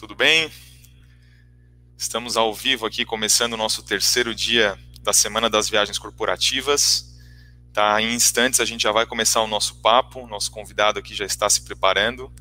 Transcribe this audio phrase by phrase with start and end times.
[0.00, 0.50] tudo bem?
[1.94, 7.20] Estamos ao vivo aqui, começando o nosso terceiro dia da Semana das Viagens Corporativas.
[7.70, 11.26] Tá, em instantes a gente já vai começar o nosso papo, nosso convidado aqui já
[11.26, 12.32] está se preparando.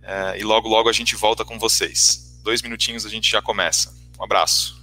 [0.00, 2.40] É, e logo, logo a gente volta com vocês.
[2.42, 3.94] Dois minutinhos a gente já começa.
[4.18, 4.77] Um abraço.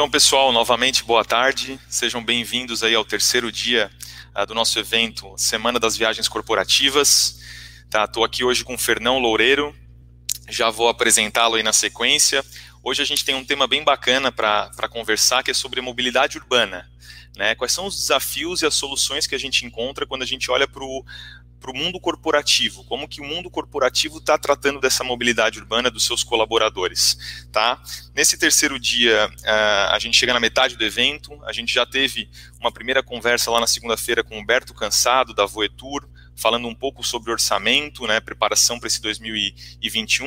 [0.00, 1.78] Então, pessoal, novamente boa tarde.
[1.86, 3.90] Sejam bem-vindos aí ao terceiro dia
[4.34, 7.38] uh, do nosso evento Semana das Viagens Corporativas.
[7.90, 9.76] Tá, estou aqui hoje com o Fernão Loureiro.
[10.48, 12.42] Já vou apresentá-lo aí na sequência.
[12.82, 16.90] Hoje a gente tem um tema bem bacana para conversar, que é sobre mobilidade urbana.
[17.36, 17.54] Né?
[17.54, 20.66] Quais são os desafios e as soluções que a gente encontra quando a gente olha
[20.66, 21.04] para o
[21.60, 26.04] para o mundo corporativo, como que o mundo corporativo está tratando dessa mobilidade urbana dos
[26.06, 27.80] seus colaboradores, tá?
[28.14, 32.28] Nesse terceiro dia, uh, a gente chega na metade do evento, a gente já teve
[32.58, 37.04] uma primeira conversa lá na segunda-feira com o Humberto Cansado, da Voetur, falando um pouco
[37.04, 40.26] sobre orçamento, né, preparação para esse 2021.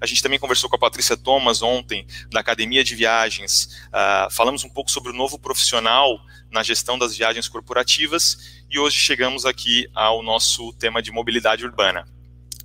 [0.00, 4.64] A gente também conversou com a Patrícia Thomas ontem, da Academia de Viagens, uh, falamos
[4.64, 6.18] um pouco sobre o novo profissional
[6.50, 12.06] na gestão das viagens corporativas e hoje chegamos aqui ao nosso tema de mobilidade urbana.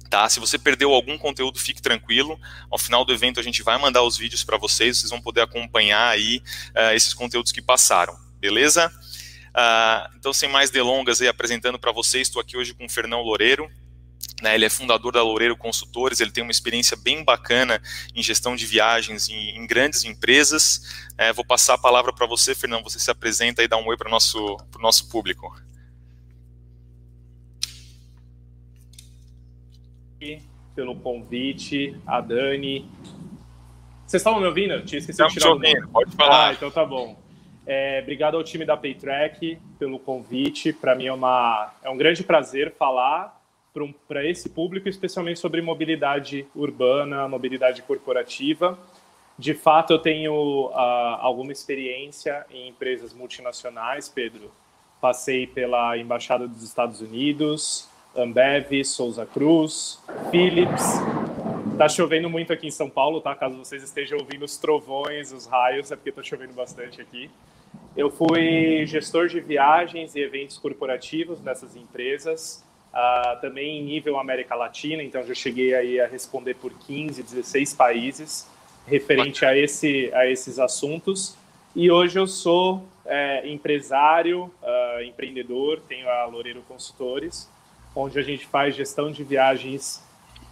[0.09, 0.29] Tá?
[0.29, 2.39] Se você perdeu algum conteúdo, fique tranquilo.
[2.69, 5.41] Ao final do evento a gente vai mandar os vídeos para vocês, vocês vão poder
[5.41, 6.43] acompanhar aí
[6.75, 8.87] uh, esses conteúdos que passaram, beleza?
[9.49, 13.21] Uh, então, sem mais delongas, aí, apresentando para vocês, estou aqui hoje com o Fernão
[13.21, 13.67] Loureiro,
[14.41, 17.81] né, ele é fundador da Loureiro Consultores, ele tem uma experiência bem bacana
[18.13, 21.05] em gestão de viagens em, em grandes empresas.
[21.17, 23.95] É, vou passar a palavra para você, Fernão, você se apresenta e dá um oi
[23.97, 25.55] para o nosso, nosso público.
[30.75, 32.89] Pelo convite, a Dani.
[34.05, 34.83] Vocês estavam me ouvindo?
[34.83, 36.49] tinha esquecido de tirar ouvindo, pode falar.
[36.49, 37.17] Ah, então tá bom.
[37.65, 40.71] É, obrigado ao time da Paytrack pelo convite.
[40.71, 43.41] Para mim é, uma, é um grande prazer falar
[43.73, 43.93] para um,
[44.23, 48.77] esse público, especialmente sobre mobilidade urbana, mobilidade corporativa.
[49.37, 50.71] De fato, eu tenho uh,
[51.19, 54.49] alguma experiência em empresas multinacionais, Pedro.
[55.01, 60.83] Passei pela Embaixada dos Estados Unidos, Ambev, Souza Cruz, Philips.
[61.77, 63.35] Tá chovendo muito aqui em São Paulo, tá?
[63.35, 67.29] Caso vocês estejam ouvindo os trovões, os raios, é porque tá chovendo bastante aqui.
[67.97, 74.55] Eu fui gestor de viagens e eventos corporativos nessas empresas, uh, também em nível América
[74.55, 78.47] Latina, então já cheguei aí a responder por 15, 16 países
[78.87, 81.35] referente a, esse, a esses assuntos.
[81.75, 87.49] E hoje eu sou é, empresário, uh, empreendedor, tenho a Loureiro Consultores,
[87.95, 90.03] onde a gente faz gestão de viagens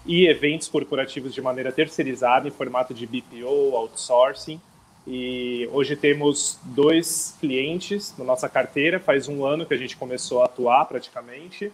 [0.05, 4.59] e eventos corporativos de maneira terceirizada, em formato de BPO, outsourcing.
[5.05, 10.41] E hoje temos dois clientes na nossa carteira, faz um ano que a gente começou
[10.41, 11.71] a atuar praticamente,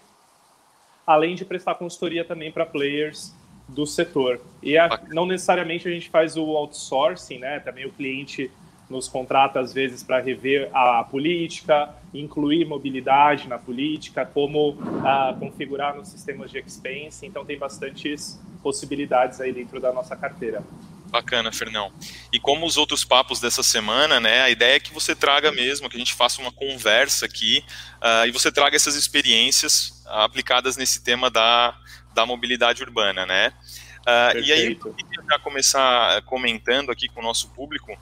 [1.05, 3.33] além de prestar consultoria também para players
[3.67, 4.41] do setor.
[4.63, 7.59] E a, não necessariamente a gente faz o outsourcing, né?
[7.59, 8.51] Também o cliente
[8.89, 15.95] nos contrata às vezes para rever a política, incluir mobilidade na política, como uh, configurar
[15.95, 17.25] nos sistemas de expense.
[17.25, 20.63] Então tem bastantes possibilidades aí dentro da nossa carteira.
[21.09, 21.91] Bacana, Fernão.
[22.31, 25.89] E como os outros papos dessa semana, né, a ideia é que você traga mesmo,
[25.89, 27.63] que a gente faça uma conversa aqui
[27.97, 31.75] uh, e você traga essas experiências aplicadas nesse tema da,
[32.13, 33.53] da mobilidade urbana, né?
[34.01, 37.97] Uh, e aí, eu queria já começar comentando aqui com o nosso público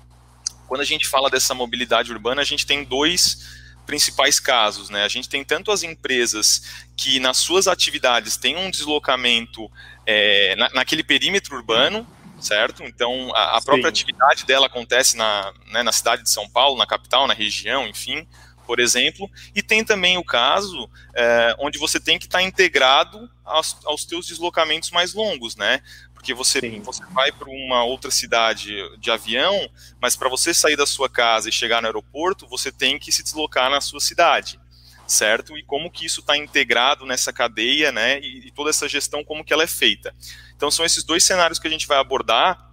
[0.68, 5.04] quando a gente fala dessa mobilidade urbana, a gente tem dois principais casos, né?
[5.04, 6.62] A gente tem tanto as empresas
[6.96, 9.72] que nas suas atividades têm um deslocamento
[10.06, 12.06] é, na, naquele perímetro urbano,
[12.40, 12.84] certo?
[12.84, 16.86] Então, a, a própria atividade dela acontece na, né, na cidade de São Paulo, na
[16.86, 18.28] capital, na região, enfim,
[18.68, 23.32] por exemplo, e tem também o caso é, onde você tem que estar tá integrado
[23.46, 25.82] aos, aos teus deslocamentos mais longos, né?
[26.14, 29.70] Porque você, você vai para uma outra cidade de avião,
[30.02, 33.24] mas para você sair da sua casa e chegar no aeroporto, você tem que se
[33.24, 34.60] deslocar na sua cidade,
[35.08, 35.58] certo?
[35.58, 38.20] E como que isso está integrado nessa cadeia, né?
[38.20, 40.14] E, e toda essa gestão, como que ela é feita.
[40.58, 42.70] Então são esses dois cenários que a gente vai abordar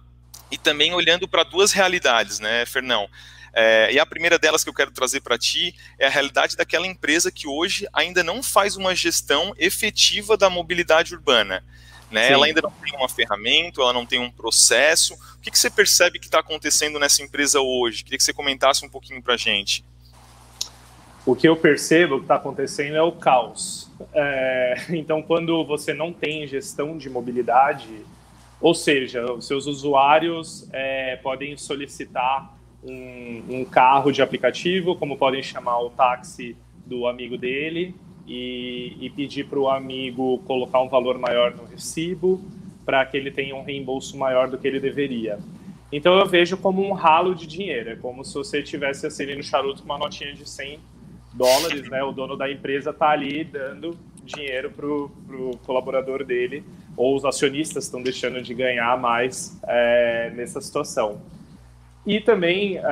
[0.51, 3.09] e também olhando para duas realidades, né, Fernão?
[3.57, 6.85] É, e a primeira delas que eu quero trazer para ti é a realidade daquela
[6.85, 11.63] empresa que hoje ainda não faz uma gestão efetiva da mobilidade urbana.
[12.11, 12.31] Né?
[12.31, 15.13] Ela ainda não tem uma ferramenta, ela não tem um processo.
[15.13, 18.03] O que, que você percebe que está acontecendo nessa empresa hoje?
[18.03, 19.85] Queria que você comentasse um pouquinho para a gente.
[21.25, 23.89] O que eu percebo que está acontecendo é o caos.
[24.13, 28.05] É, então, quando você não tem gestão de mobilidade,
[28.59, 32.54] ou seja, os seus usuários é, podem solicitar
[32.85, 36.55] um, um carro de aplicativo, como podem chamar o táxi
[36.85, 37.95] do amigo dele
[38.27, 42.41] e, e pedir para o amigo colocar um valor maior no recibo
[42.85, 45.39] para que ele tenha um reembolso maior do que ele deveria.
[45.91, 49.43] Então eu vejo como um ralo de dinheiro, é como se você tivesse assim no
[49.43, 50.79] charuto uma notinha de 100
[51.33, 52.03] dólares, né?
[52.03, 56.63] O dono da empresa está ali dando dinheiro para o colaborador dele,
[56.97, 61.21] ou os acionistas estão deixando de ganhar mais é, nessa situação.
[62.05, 62.83] E também, uh,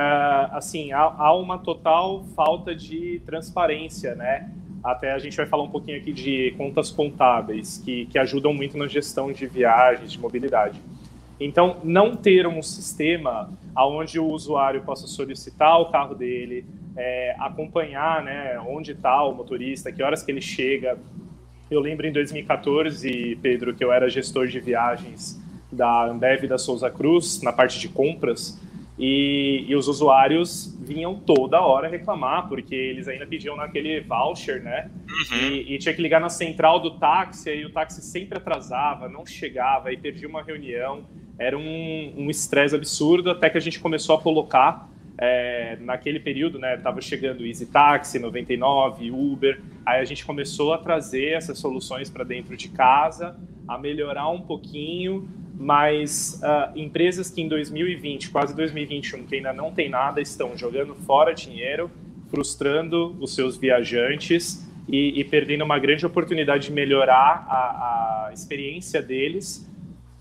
[0.52, 4.50] assim, há, há, uma total falta de transparência, né?
[4.82, 8.76] Até a gente vai falar um pouquinho aqui de contas contábeis, que, que ajudam muito
[8.76, 10.80] na gestão de viagens, de mobilidade.
[11.38, 16.64] Então, não ter um sistema onde o usuário possa solicitar o carro dele,
[16.96, 20.98] é, acompanhar né, onde está o motorista, que horas que ele chega.
[21.70, 25.40] Eu lembro em 2014, Pedro, que eu era gestor de viagens
[25.72, 28.60] da Ambev da Souza Cruz, na parte de compras,
[28.98, 34.88] e, e, os usuários vinham toda hora reclamar, porque eles ainda pediam naquele voucher, né?
[35.32, 35.38] Uhum.
[35.38, 39.26] E, e, tinha que ligar na central do táxi, e o táxi sempre atrasava, não
[39.26, 41.04] chegava, e perdia uma reunião.
[41.36, 44.88] Era um estresse um absurdo, até que a gente começou a colocar,
[45.18, 46.76] é, naquele período, né?
[46.76, 49.60] Tava chegando Easy Taxi, 99, Uber.
[49.86, 54.40] Aí a gente começou a trazer essas soluções para dentro de casa, a melhorar um
[54.40, 60.56] pouquinho, mas uh, empresas que em 2020, quase 2021, que ainda não tem nada, estão
[60.56, 61.90] jogando fora dinheiro,
[62.28, 69.00] frustrando os seus viajantes e, e perdendo uma grande oportunidade de melhorar a, a experiência
[69.00, 69.70] deles,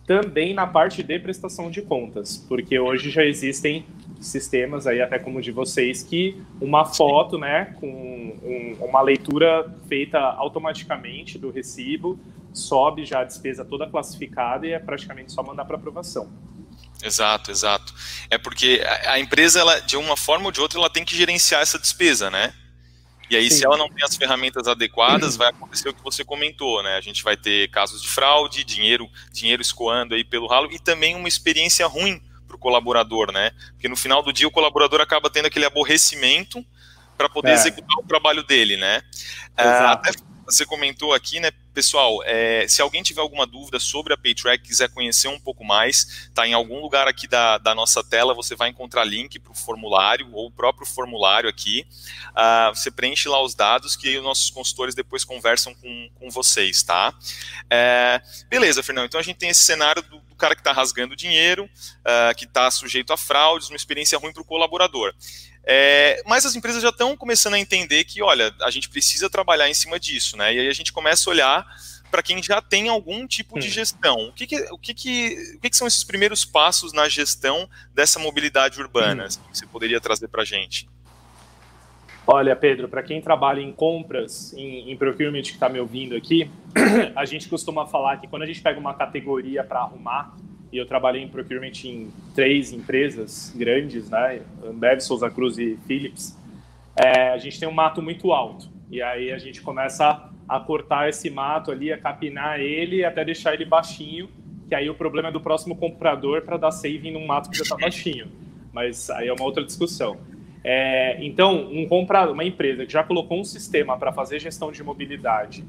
[0.06, 3.86] também na parte de prestação de contas, porque hoje já existem
[4.26, 9.74] sistemas aí até como o de vocês que uma foto, né, com um, uma leitura
[9.88, 12.20] feita automaticamente do recibo
[12.54, 16.32] sobe já a despesa toda classificada e é praticamente só mandar para aprovação.
[17.04, 17.94] Exato, exato.
[18.30, 21.62] É porque a empresa, ela, de uma forma ou de outra, ela tem que gerenciar
[21.62, 22.54] essa despesa, né?
[23.30, 23.58] E aí, Sim.
[23.58, 26.96] se ela não tem as ferramentas adequadas, vai acontecer o que você comentou, né?
[26.96, 31.16] A gente vai ter casos de fraude, dinheiro, dinheiro escoando aí pelo ralo e também
[31.16, 32.22] uma experiência ruim
[32.54, 33.52] para o colaborador, né?
[33.72, 36.64] Porque no final do dia o colaborador acaba tendo aquele aborrecimento
[37.18, 37.54] para poder é.
[37.54, 39.02] executar o trabalho dele, né?
[39.58, 40.12] Ah, até
[40.46, 44.90] você comentou aqui, né, pessoal, é, se alguém tiver alguma dúvida sobre a PayTrack, quiser
[44.90, 48.70] conhecer um pouco mais, tá em algum lugar aqui da, da nossa tela, você vai
[48.70, 51.86] encontrar link para o formulário, ou o próprio formulário aqui,
[52.32, 56.84] uh, você preenche lá os dados que os nossos consultores depois conversam com, com vocês,
[56.84, 57.14] tá?
[57.70, 61.16] É, beleza, Fernando, então a gente tem esse cenário do, do cara que está rasgando
[61.16, 65.14] dinheiro, uh, que está sujeito a fraudes, uma experiência ruim para o colaborador.
[65.66, 69.70] É, mas as empresas já estão começando a entender que, olha, a gente precisa trabalhar
[69.70, 70.54] em cima disso, né?
[70.54, 71.66] E aí a gente começa a olhar
[72.12, 73.72] para quem já tem algum tipo de hum.
[73.72, 74.28] gestão.
[74.28, 77.68] O que, que o que, que, o que, que, são esses primeiros passos na gestão
[77.94, 79.52] dessa mobilidade urbana hum.
[79.52, 80.88] que você poderia trazer para a gente?
[82.26, 86.50] Olha, Pedro, para quem trabalha em compras, em, em procurement que está me ouvindo aqui,
[87.16, 90.34] a gente costuma falar que quando a gente pega uma categoria para arrumar,
[90.74, 94.42] e eu trabalhei em procurement em três empresas grandes, né?
[94.66, 96.36] Ambev, Souza Cruz e Philips.
[96.96, 101.08] É, a gente tem um mato muito alto e aí a gente começa a, cortar
[101.08, 104.28] esse mato ali, a capinar ele até deixar ele baixinho,
[104.68, 107.64] que aí o problema é do próximo comprador para dar saving num mato que já
[107.64, 108.32] está baixinho.
[108.74, 110.18] Mas aí é uma outra discussão.
[110.64, 114.82] É, então, um comprador, uma empresa que já colocou um sistema para fazer gestão de
[114.82, 115.64] mobilidade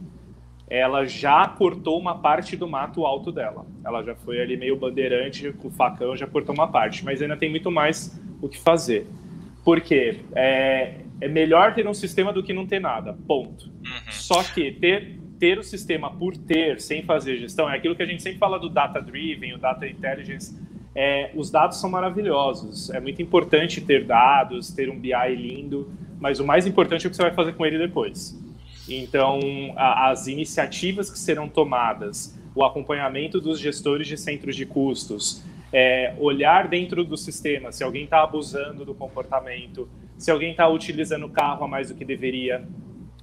[0.69, 3.67] ela já cortou uma parte do mato alto dela.
[3.85, 7.37] Ela já foi ali meio bandeirante com o facão, já cortou uma parte, mas ainda
[7.37, 9.07] tem muito mais o que fazer.
[9.65, 10.21] Por quê?
[10.35, 13.67] É, é melhor ter um sistema do que não ter nada, ponto.
[13.67, 14.13] Uhum.
[14.13, 18.07] Só que ter, ter o sistema por ter, sem fazer gestão, é aquilo que a
[18.07, 20.59] gente sempre fala do data-driven, o data intelligence,
[20.95, 22.91] é, os dados são maravilhosos.
[22.91, 27.11] É muito importante ter dados, ter um BI lindo, mas o mais importante é o
[27.11, 28.39] que você vai fazer com ele depois.
[28.89, 29.41] Então,
[29.77, 36.15] a, as iniciativas que serão tomadas, o acompanhamento dos gestores de centros de custos, é,
[36.19, 41.31] olhar dentro do sistema se alguém está abusando do comportamento, se alguém está utilizando o
[41.31, 42.65] carro a mais do que deveria.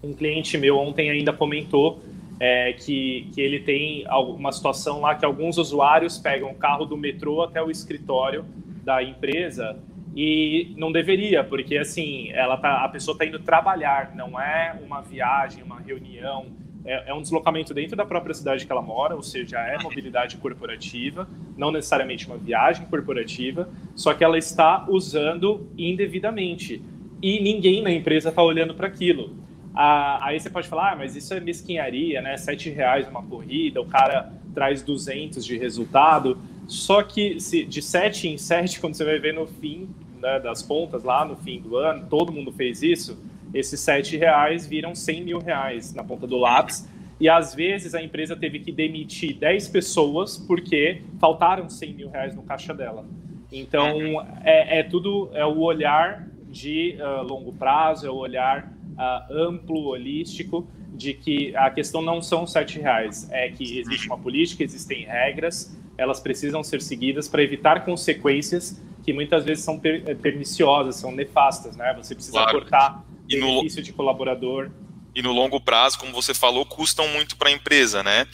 [0.03, 2.01] Um cliente meu ontem ainda comentou
[2.39, 6.97] é, que, que ele tem uma situação lá que alguns usuários pegam o carro do
[6.97, 8.43] metrô até o escritório
[8.83, 9.77] da empresa
[10.15, 15.01] e não deveria, porque assim, ela tá, a pessoa está indo trabalhar, não é uma
[15.01, 16.47] viagem, uma reunião,
[16.83, 20.37] é, é, um deslocamento dentro da própria cidade que ela mora, ou seja, é mobilidade
[20.37, 26.81] corporativa, não necessariamente uma viagem corporativa, só que ela está usando indevidamente
[27.21, 29.35] e ninguém na empresa está olhando para aquilo.
[29.73, 32.35] Ah, aí você pode falar, ah, mas isso é mesquinharia, né?
[32.35, 36.37] Sete reais uma corrida, o cara traz 200 de resultado.
[36.71, 39.89] Só que se, de sete em sete, quando você vai ver no fim
[40.21, 43.21] né, das contas, lá no fim do ano, todo mundo fez isso,
[43.53, 46.87] esses sete reais viram 100 mil reais na ponta do lápis.
[47.19, 52.33] E às vezes a empresa teve que demitir 10 pessoas porque faltaram 100 mil reais
[52.33, 53.05] no caixa dela.
[53.51, 59.33] Então é, é tudo, é o olhar de uh, longo prazo, é o olhar uh,
[59.33, 64.63] amplo, holístico, de que a questão não são sete reais, é que existe uma política,
[64.63, 70.15] existem regras, elas precisam ser seguidas para evitar consequências que muitas vezes são per eh,
[70.15, 71.93] perniciosas, são nefastas, né?
[71.98, 72.60] Você precisa claro.
[72.60, 73.83] cortar e benefício no...
[73.83, 74.69] de colaborador
[75.13, 78.25] e no longo prazo, como você falou, custam muito para a empresa, né?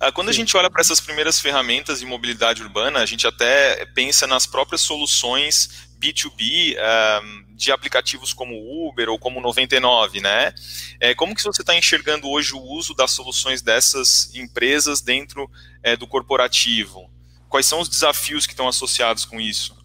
[0.00, 3.84] Ah, quando a gente olha para essas primeiras ferramentas de mobilidade urbana, a gente até
[3.94, 6.74] pensa nas próprias soluções B2B
[7.22, 10.52] um, de aplicativos como Uber ou como 99, né?
[10.98, 15.50] É, como que você está enxergando hoje o uso das soluções dessas empresas dentro
[15.82, 17.08] é, do corporativo?
[17.48, 19.80] Quais são os desafios que estão associados com isso?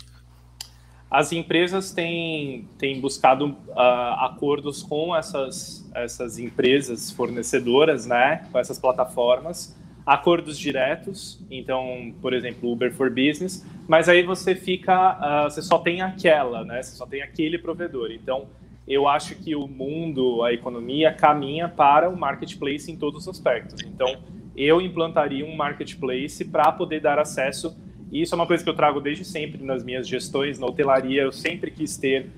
[1.10, 8.78] As empresas têm, têm buscado uh, acordos com essas, essas empresas fornecedoras, né, com essas
[8.78, 9.74] plataformas,
[10.08, 15.80] acordos diretos, então, por exemplo, Uber for Business, mas aí você fica, uh, você só
[15.80, 16.82] tem aquela, né?
[16.82, 18.10] Você só tem aquele provedor.
[18.12, 18.48] Então,
[18.88, 23.84] eu acho que o mundo, a economia caminha para o marketplace em todos os aspectos.
[23.86, 24.24] Então,
[24.56, 27.78] eu implantaria um marketplace para poder dar acesso.
[28.10, 31.24] E isso é uma coisa que eu trago desde sempre nas minhas gestões na hotelaria.
[31.24, 32.32] Eu sempre quis ter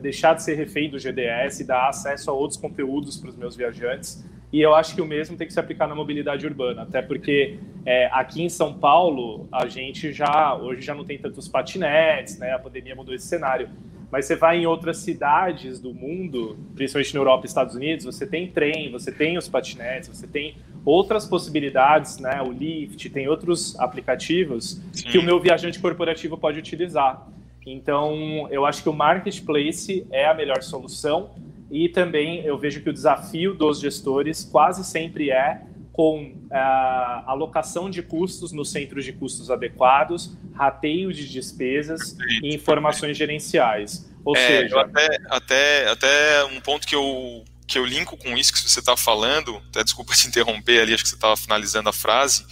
[0.00, 4.24] deixar de ser refém do GDS, dar acesso a outros conteúdos para os meus viajantes.
[4.56, 7.58] E eu acho que o mesmo tem que se aplicar na mobilidade urbana, até porque
[7.84, 12.52] é, aqui em São Paulo a gente já hoje já não tem tantos patinetes, né?
[12.52, 13.68] A pandemia mudou esse cenário.
[14.10, 18.26] Mas você vai em outras cidades do mundo, principalmente na Europa e Estados Unidos, você
[18.26, 22.40] tem trem, você tem os patinetes, você tem outras possibilidades, né?
[22.40, 25.06] O Lyft, tem outros aplicativos Sim.
[25.10, 27.28] que o meu viajante corporativo pode utilizar.
[27.66, 31.32] Então, eu acho que o marketplace é a melhor solução
[31.70, 37.30] e também eu vejo que o desafio dos gestores quase sempre é com a uh,
[37.30, 44.06] alocação de custos nos centros de custos adequados, rateio de despesas e informações gerenciais.
[44.22, 48.52] Ou é, seja, até, até, até um ponto que eu, que eu linko com isso
[48.52, 51.94] que você está falando, até desculpa te interromper ali, acho que você estava finalizando a
[51.94, 52.44] frase,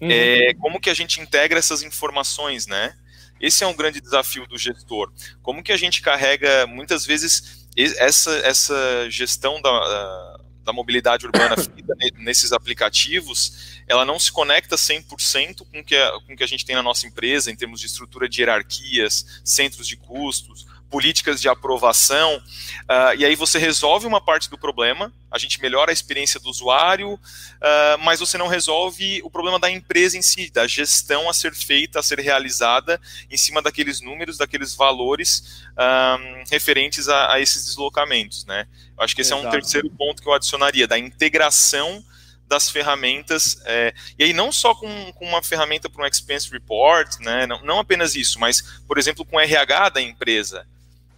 [0.00, 0.08] uhum.
[0.08, 2.94] é como que a gente integra essas informações, né?
[3.40, 5.12] Esse é um grande desafio do gestor.
[5.42, 11.56] Como que a gente carrega, muitas vezes, essa, essa gestão da, da mobilidade urbana
[12.18, 16.76] nesses aplicativos, ela não se conecta 100% com que a, com que a gente tem
[16.76, 22.36] na nossa empresa, em termos de estrutura de hierarquias, centros de custos, políticas de aprovação,
[22.36, 26.50] uh, e aí você resolve uma parte do problema, a gente melhora a experiência do
[26.50, 31.32] usuário, uh, mas você não resolve o problema da empresa em si, da gestão a
[31.32, 37.40] ser feita, a ser realizada em cima daqueles números, daqueles valores um, referentes a, a,
[37.40, 38.66] esses deslocamentos, né?
[38.94, 39.46] Eu acho que esse Exato.
[39.46, 42.04] é um terceiro ponto que eu adicionaria, da integração
[42.52, 47.18] das ferramentas, é, e aí não só com, com uma ferramenta para um expense report,
[47.20, 50.66] né, não, não apenas isso, mas, por exemplo, com o RH da empresa,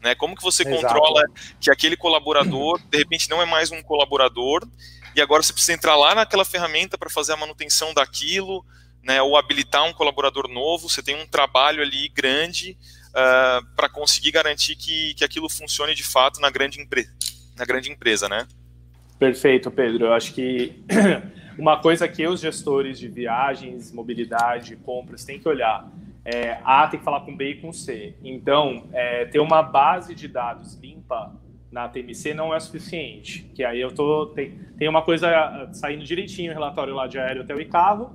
[0.04, 0.14] né?
[0.14, 0.82] Como que você Exato.
[0.82, 1.25] controla
[1.58, 4.68] que aquele colaborador, de repente, não é mais um colaborador,
[5.16, 8.64] e agora você precisa entrar lá naquela ferramenta para fazer a manutenção daquilo,
[9.02, 12.76] né, ou habilitar um colaborador novo, você tem um trabalho ali grande
[13.11, 17.06] uh, ah, para conseguir garantir que, que aquilo funcione de fato na grande, empre
[17.56, 18.46] na grande empresa, né?
[19.18, 20.06] Perfeito, Pedro.
[20.06, 20.82] Eu acho que
[21.56, 25.87] uma coisa que os gestores de viagens, mobilidade, compras têm que olhar
[26.24, 28.16] é, A tem que falar com B e com C.
[28.24, 31.34] Então, é, ter uma base de dados limpa
[31.70, 33.50] na TMC não é suficiente.
[33.54, 37.42] Que aí eu tô tem, tem uma coisa saindo direitinho o relatório lá de aéreo,
[37.42, 38.12] hotel e carro,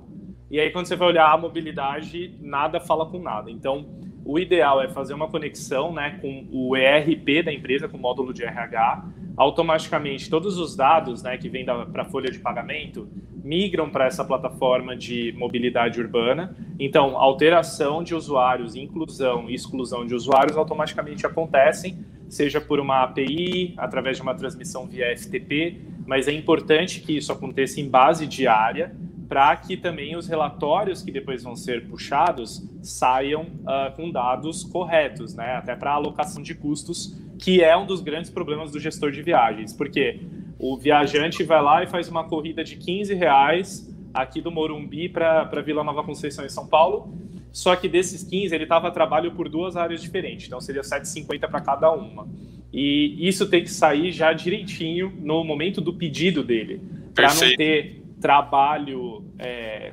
[0.50, 3.50] E aí, quando você vai olhar a mobilidade, nada fala com nada.
[3.50, 3.86] Então,
[4.24, 8.34] o ideal é fazer uma conexão né, com o ERP da empresa, com o módulo
[8.34, 9.04] de RH.
[9.40, 13.08] Automaticamente, todos os dados né, que vêm para a folha de pagamento
[13.42, 16.54] migram para essa plataforma de mobilidade urbana.
[16.78, 23.72] Então, alteração de usuários, inclusão e exclusão de usuários automaticamente acontecem, seja por uma API,
[23.78, 28.94] através de uma transmissão via FTP, mas é importante que isso aconteça em base diária
[29.26, 35.34] para que também os relatórios que depois vão ser puxados saiam uh, com dados corretos,
[35.34, 35.54] né?
[35.54, 39.72] Até para alocação de custos, que é um dos grandes problemas do gestor de viagens,
[39.72, 40.20] porque
[40.58, 45.62] o viajante vai lá e faz uma corrida de 15 reais aqui do Morumbi para
[45.62, 47.14] Vila Nova Conceição em São Paulo,
[47.50, 51.48] só que desses 15 ele estava a trabalho por duas áreas diferentes, então seria 7,50
[51.48, 52.28] para cada uma.
[52.72, 56.80] E isso tem que sair já direitinho no momento do pedido dele,
[57.14, 59.24] para não ter trabalho.
[59.38, 59.92] É,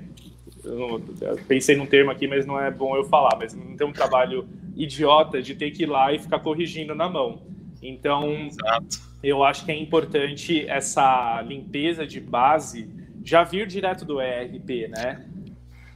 [0.63, 1.01] eu,
[1.48, 4.48] pensei num termo aqui, mas não é bom eu falar, mas não tem um trabalho
[4.77, 7.41] idiota de ter que ir lá e ficar corrigindo na mão.
[7.81, 9.01] Então, Exato.
[9.24, 12.89] eu acho que é importante essa limpeza de base
[13.24, 15.25] já vir direto do ERP, né?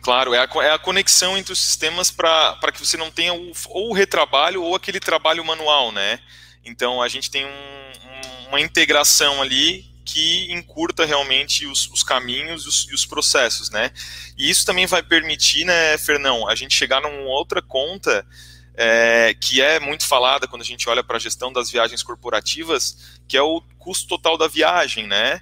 [0.02, 3.52] Claro, é a, é a conexão entre os sistemas para que você não tenha o,
[3.70, 6.20] ou o retrabalho ou aquele trabalho manual, né?
[6.66, 12.66] Então, a gente tem um, um, uma integração ali que encurta realmente os, os caminhos
[12.66, 13.92] e os, e os, processos, né?
[14.38, 18.26] E isso também vai permitir, né, Fernão, a gente chegar numa outra conta
[18.76, 23.20] é, que é muito falada quando a gente olha para a gestão das viagens corporativas,
[23.28, 25.42] que é o custo total da viagem, né?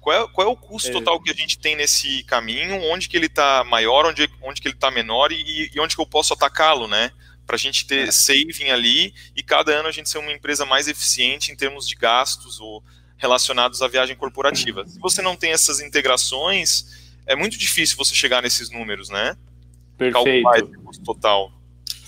[0.00, 0.92] Qual é, qual é o custo é.
[0.92, 2.82] total que a gente tem nesse caminho?
[2.90, 6.00] Onde que ele está maior, onde, onde que ele está menor e, e onde que
[6.00, 7.12] eu posso atacá-lo, né?
[7.46, 8.10] Para a gente ter é.
[8.10, 11.94] saving ali e cada ano a gente ser uma empresa mais eficiente em termos de
[11.96, 12.82] gastos ou
[13.18, 14.86] relacionados à viagem corporativa.
[14.86, 19.36] Se você não tem essas integrações, é muito difícil você chegar nesses números, né?
[19.98, 20.42] Perfeito.
[20.44, 21.52] Calcular esse custo total.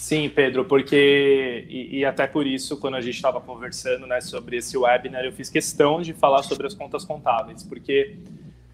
[0.02, 4.56] Sim, Pedro, porque e, e, até por isso, quando a gente estava conversando né, sobre
[4.56, 8.16] esse webinar, eu fiz questão de falar sobre as contas contábeis, porque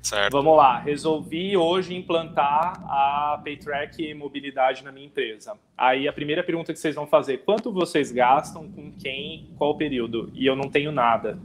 [0.01, 0.33] certo.
[0.33, 5.53] vamos lá, resolvi hoje implantar a Paytrack Mobilidade na minha empresa.
[5.77, 10.31] Aí a primeira pergunta que vocês vão fazer: quanto vocês gastam com quem, qual período?
[10.33, 11.39] E eu não tenho nada.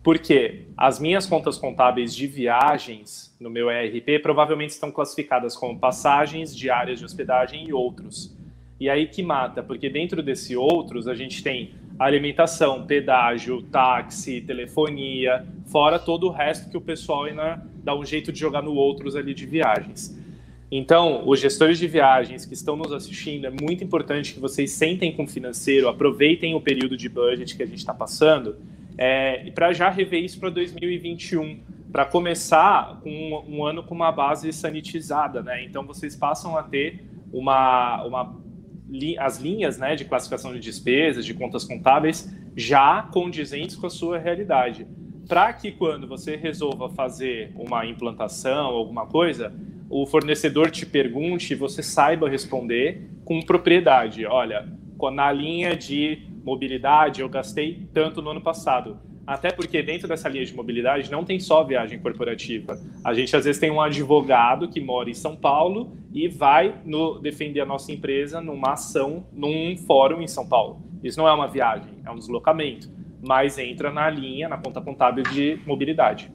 [0.00, 6.54] Porque as minhas contas contábeis de viagens no meu ERP provavelmente estão classificadas como passagens,
[6.54, 8.32] diárias de hospedagem e outros.
[8.84, 15.46] E aí que mata, porque dentro desse outros a gente tem alimentação, pedágio, táxi, telefonia,
[15.64, 19.16] fora todo o resto que o pessoal ainda dá um jeito de jogar no outros
[19.16, 20.14] ali de viagens.
[20.70, 25.10] Então, os gestores de viagens que estão nos assistindo, é muito importante que vocês sentem
[25.12, 28.54] com o financeiro, aproveitem o período de budget que a gente está passando
[28.98, 31.58] é, para já rever isso para 2021,
[31.90, 35.64] para começar com um, um, ano com uma base sanitizada, né?
[35.64, 38.43] Então vocês passam a ter uma, uma
[39.18, 44.18] as linhas né, de classificação de despesas, de contas contábeis, já condizentes com a sua
[44.18, 44.86] realidade.
[45.26, 49.52] Para que quando você resolva fazer uma implantação, alguma coisa,
[49.88, 54.26] o fornecedor te pergunte e você saiba responder com propriedade.
[54.26, 54.68] Olha,
[55.12, 58.98] na linha de mobilidade, eu gastei tanto no ano passado.
[59.26, 62.78] Até porque dentro dessa linha de mobilidade não tem só viagem corporativa.
[63.02, 67.18] A gente às vezes tem um advogado que mora em São Paulo e vai no,
[67.18, 70.82] defender a nossa empresa numa ação, num fórum em São Paulo.
[71.02, 72.90] Isso não é uma viagem, é um deslocamento,
[73.22, 76.30] mas entra na linha, na conta contábil de mobilidade.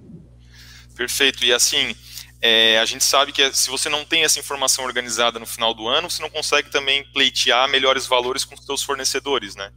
[0.96, 1.46] Perfeito.
[1.46, 1.96] E assim,
[2.42, 5.88] é, a gente sabe que se você não tem essa informação organizada no final do
[5.88, 9.72] ano, você não consegue também pleitear melhores valores com os seus fornecedores, né?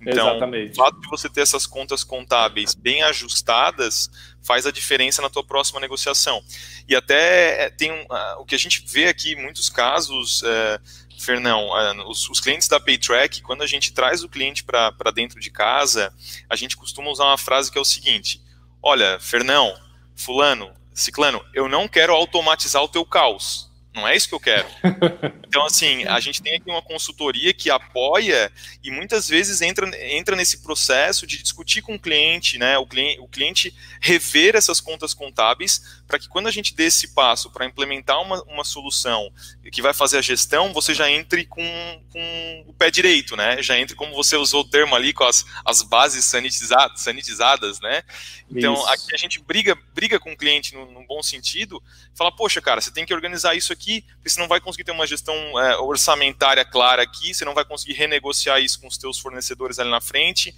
[0.00, 0.72] Então, Exatamente.
[0.72, 4.10] o fato de você ter essas contas contábeis bem ajustadas
[4.42, 6.42] faz a diferença na tua próxima negociação.
[6.86, 10.42] E até é, tem um, uh, o que a gente vê aqui em muitos casos,
[10.42, 10.80] uh,
[11.18, 15.40] Fernão, uh, os, os, clientes da PayTrack, quando a gente traz o cliente para dentro
[15.40, 16.12] de casa,
[16.48, 18.40] a gente costuma usar uma frase que é o seguinte:
[18.82, 19.74] Olha, Fernão,
[20.14, 24.68] Fulano, Ciclano, eu não quero automatizar o teu caos não é isso que eu quero.
[25.48, 30.36] Então, assim, a gente tem aqui uma consultoria que apoia e muitas vezes entra, entra
[30.36, 32.76] nesse processo de discutir com o cliente, né?
[32.76, 37.14] O cliente, o cliente rever essas contas contábeis para que quando a gente dê esse
[37.14, 39.32] passo para implementar uma, uma solução
[39.72, 41.62] que vai fazer a gestão, você já entre com,
[42.12, 43.62] com o pé direito, né?
[43.62, 48.02] Já entre, como você usou o termo ali, com as, as bases sanitizadas, sanitizadas, né?
[48.50, 48.88] Então, isso.
[48.88, 51.82] aqui a gente briga, briga com o cliente no, num bom sentido,
[52.14, 54.84] fala, poxa, cara, você tem que organizar isso aqui aqui, porque você não vai conseguir
[54.84, 58.98] ter uma gestão é, orçamentária clara aqui, você não vai conseguir renegociar isso com os
[58.98, 60.54] teus fornecedores ali na frente.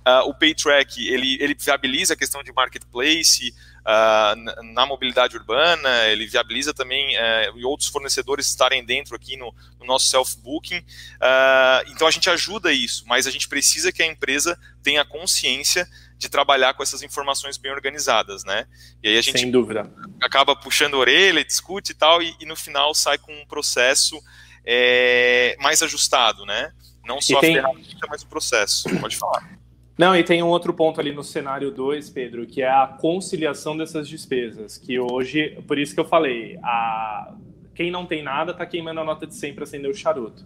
[0.00, 6.26] Uh, o PayTrack, ele, ele viabiliza a questão de marketplace, uh, na mobilidade urbana, ele
[6.26, 10.78] viabiliza também uh, e outros fornecedores estarem dentro aqui no, no nosso self-booking.
[10.78, 15.88] Uh, então a gente ajuda isso, mas a gente precisa que a empresa tenha consciência
[16.18, 18.66] de trabalhar com essas informações bem organizadas, né?
[19.02, 19.90] E aí a gente Sem dúvida.
[20.22, 24.22] acaba puxando a orelha, discute e tal, e, e no final sai com um processo
[24.64, 26.72] é, mais ajustado, né?
[27.04, 27.58] Não só tem...
[27.58, 28.88] a ferramenta, mas o processo.
[29.00, 29.59] Pode falar.
[30.00, 33.76] Não, e tem um outro ponto ali no cenário 2, Pedro, que é a conciliação
[33.76, 37.34] dessas despesas, que hoje, por isso que eu falei, a...
[37.74, 40.42] quem não tem nada está queimando a nota de 100 para acender o charuto.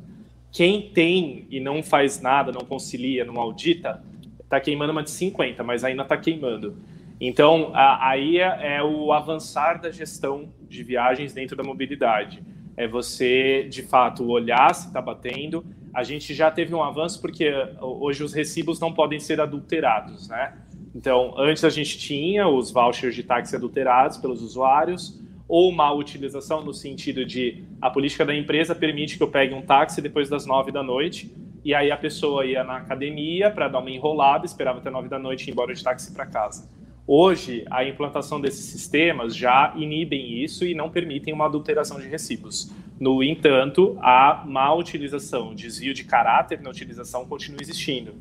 [0.51, 4.03] Quem tem e não faz nada, não concilia, não audita,
[4.43, 6.77] está queimando uma de 50, mas ainda está queimando.
[7.21, 12.43] Então, a, aí é, é, o avançar da gestão de viagens dentro da mobilidade.
[12.77, 15.65] É você, de fato, olhar se está batendo,
[15.95, 20.55] a gente já teve um avanço porque hoje os recibos não podem ser adulterados, né?
[20.95, 26.65] Então, antes a gente tinha os vouchers de táxi adulterados pelos usuários, ou má utilização
[26.65, 30.47] no sentido de a política da empresa permite que eu pegue um táxi depois das
[30.47, 34.79] nove da noite, e aí a pessoa ia na academia para dar uma enrolada, esperava
[34.79, 36.69] até nove da noite e ir embora de táxi para casa.
[37.07, 42.73] Hoje, a implantação desses sistemas já inibem isso e não permitem uma adulteração de recibos.
[42.99, 48.15] No entanto, a má utilização, desvio de caráter na utilização continua existindo.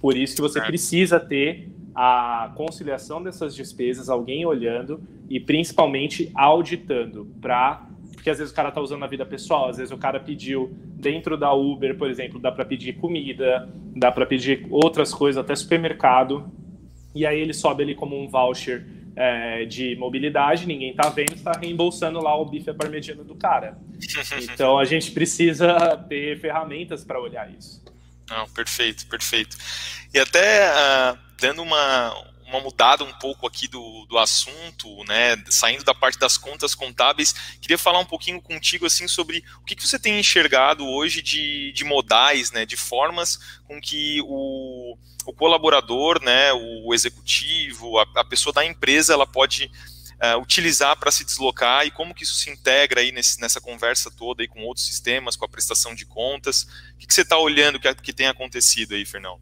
[0.00, 7.26] Por isso que você precisa ter a conciliação dessas despesas, alguém olhando e principalmente auditando
[7.40, 7.86] para
[8.26, 10.74] porque às vezes o cara está usando na vida pessoal, às vezes o cara pediu
[10.96, 15.54] dentro da Uber, por exemplo, dá para pedir comida, dá para pedir outras coisas, até
[15.54, 16.50] supermercado,
[17.16, 21.52] e aí ele sobe ali como um voucher é, de mobilidade, ninguém está vendo, está
[21.52, 23.78] reembolsando lá o bife parmegiano do cara.
[24.42, 27.82] Então a gente precisa ter ferramentas para olhar isso.
[28.28, 29.56] Não, perfeito, perfeito.
[30.12, 32.12] E até uh, dando uma,
[32.46, 37.32] uma mudada um pouco aqui do, do assunto, né, saindo da parte das contas contábeis,
[37.60, 41.72] queria falar um pouquinho contigo assim sobre o que, que você tem enxergado hoje de,
[41.72, 48.24] de modais, né, de formas com que o, o colaborador, né, o executivo, a, a
[48.24, 49.70] pessoa da empresa, ela pode
[50.16, 54.10] uh, utilizar para se deslocar e como que isso se integra aí nesse, nessa conversa
[54.10, 56.62] toda aí com outros sistemas, com a prestação de contas.
[56.94, 59.40] O que, que você está olhando que, que tem acontecido aí, Fernão?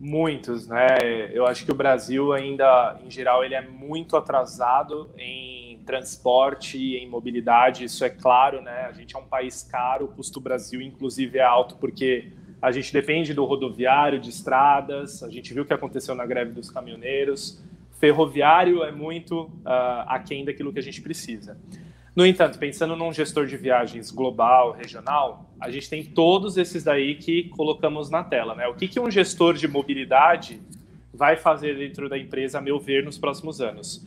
[0.00, 0.96] Muitos, né?
[1.32, 6.96] Eu acho que o Brasil ainda, em geral, ele é muito atrasado em transporte e
[6.96, 7.84] em mobilidade.
[7.84, 8.86] Isso é claro, né?
[8.88, 12.30] A gente é um país caro, o custo do Brasil, inclusive, é alto porque
[12.62, 15.22] a gente depende do rodoviário, de estradas.
[15.22, 17.60] A gente viu o que aconteceu na greve dos caminhoneiros.
[17.98, 21.58] Ferroviário é muito uh, aquém daquilo que a gente precisa.
[22.18, 27.14] No entanto, pensando num gestor de viagens global, regional, a gente tem todos esses daí
[27.14, 28.56] que colocamos na tela.
[28.56, 28.66] Né?
[28.66, 30.60] O que, que um gestor de mobilidade
[31.14, 34.04] vai fazer dentro da empresa, a meu ver, nos próximos anos?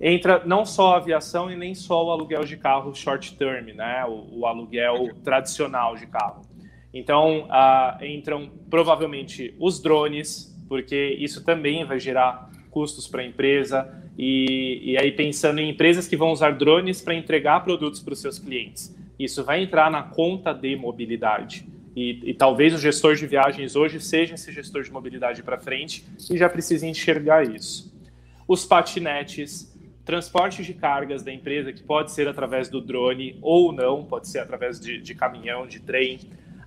[0.00, 4.04] Entra não só a aviação e nem só o aluguel de carro short term, né?
[4.04, 6.42] o, o aluguel tradicional de carro.
[6.92, 13.88] Então, uh, entram provavelmente os drones, porque isso também vai gerar custos para a empresa
[14.18, 18.20] e, e aí pensando em empresas que vão usar drones para entregar produtos para os
[18.20, 18.92] seus clientes.
[19.16, 21.64] Isso vai entrar na conta de mobilidade.
[21.94, 26.04] E, e, talvez o gestor de viagens hoje seja esse gestor de mobilidade para frente
[26.28, 27.94] e já precise enxergar isso.
[28.48, 29.72] Os patinetes,
[30.04, 34.40] transporte de cargas da empresa, que pode ser através do drone ou não, pode ser
[34.40, 36.18] através de, de caminhão, de trem.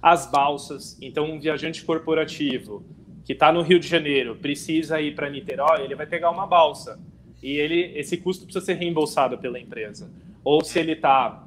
[0.02, 2.86] As balsas, então um viajante corporativo
[3.28, 6.98] que está no Rio de Janeiro precisa ir para Niterói, ele vai pegar uma balsa
[7.44, 10.10] e ele, esse custo precisa ser reembolsado pela empresa.
[10.46, 11.46] Ou se ele está,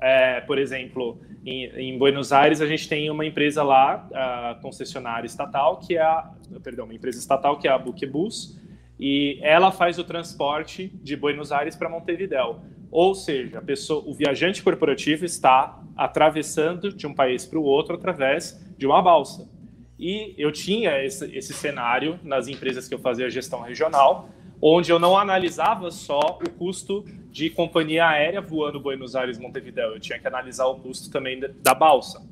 [0.00, 5.24] é, por exemplo, em, em, Buenos Aires, a gente tem uma empresa lá, a concessionária
[5.24, 6.32] estatal, que é a,
[6.64, 8.58] perdão, uma empresa estatal que é a Buquebus,
[8.98, 12.58] e ela faz o transporte de Buenos Aires para Montevidéu.
[12.90, 18.60] Ou seja, pessoa, o viajante corporativo está atravessando de um país para o outro através
[18.76, 19.53] de uma balsa.
[19.98, 24.28] E eu tinha esse, esse cenário nas empresas que eu fazia gestão regional,
[24.60, 30.00] onde eu não analisava só o custo de companhia aérea voando Buenos Aires Montevideo, eu
[30.00, 32.24] tinha que analisar o custo também da balsa.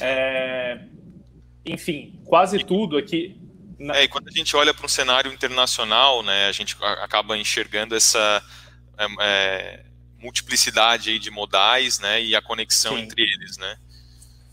[0.00, 0.80] É,
[1.64, 3.36] enfim, quase tudo aqui.
[3.78, 3.96] Na...
[3.96, 7.94] É, e quando a gente olha para um cenário internacional, né, a gente acaba enxergando
[7.94, 8.42] essa
[8.96, 9.84] é, é,
[10.18, 13.02] multiplicidade aí de modais, né, e a conexão Sim.
[13.02, 13.76] entre eles, né?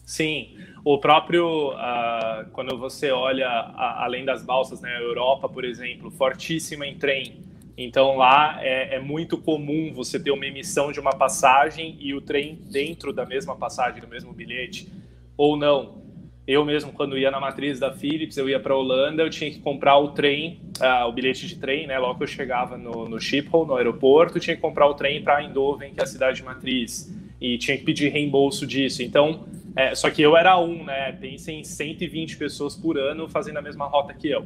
[0.05, 0.55] Sim,
[0.85, 6.11] o próprio, uh, quando você olha a, além das balsas, né, a Europa, por exemplo,
[6.11, 7.37] fortíssima em trem.
[7.75, 12.21] Então lá é, é, muito comum você ter uma emissão de uma passagem e o
[12.21, 14.87] trem dentro da mesma passagem, do mesmo bilhete,
[15.35, 16.03] ou não.
[16.47, 19.49] eu mesmo, quando ia na matriz da Philips, eu ia para a Holanda, eu tinha
[19.49, 21.97] que comprar o trem, uh, o bilhete de trem, né?
[21.97, 25.41] Logo que eu chegava no, no Schiphol, no aeroporto, tinha que comprar o trem para
[25.41, 29.01] Eindhoven, que é a cidade matriz, e tinha que pedir reembolso disso.
[29.01, 31.11] Então, é, só que eu era um, né?
[31.11, 34.45] Pensem em 120 pessoas por ano fazendo a mesma rota que eu.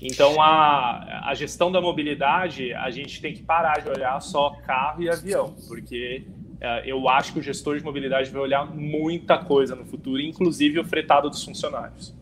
[0.00, 5.02] Então, a, a gestão da mobilidade, a gente tem que parar de olhar só carro
[5.02, 6.24] e avião, porque
[6.60, 10.78] é, eu acho que o gestor de mobilidade vai olhar muita coisa no futuro, inclusive
[10.78, 12.14] o fretado dos funcionários.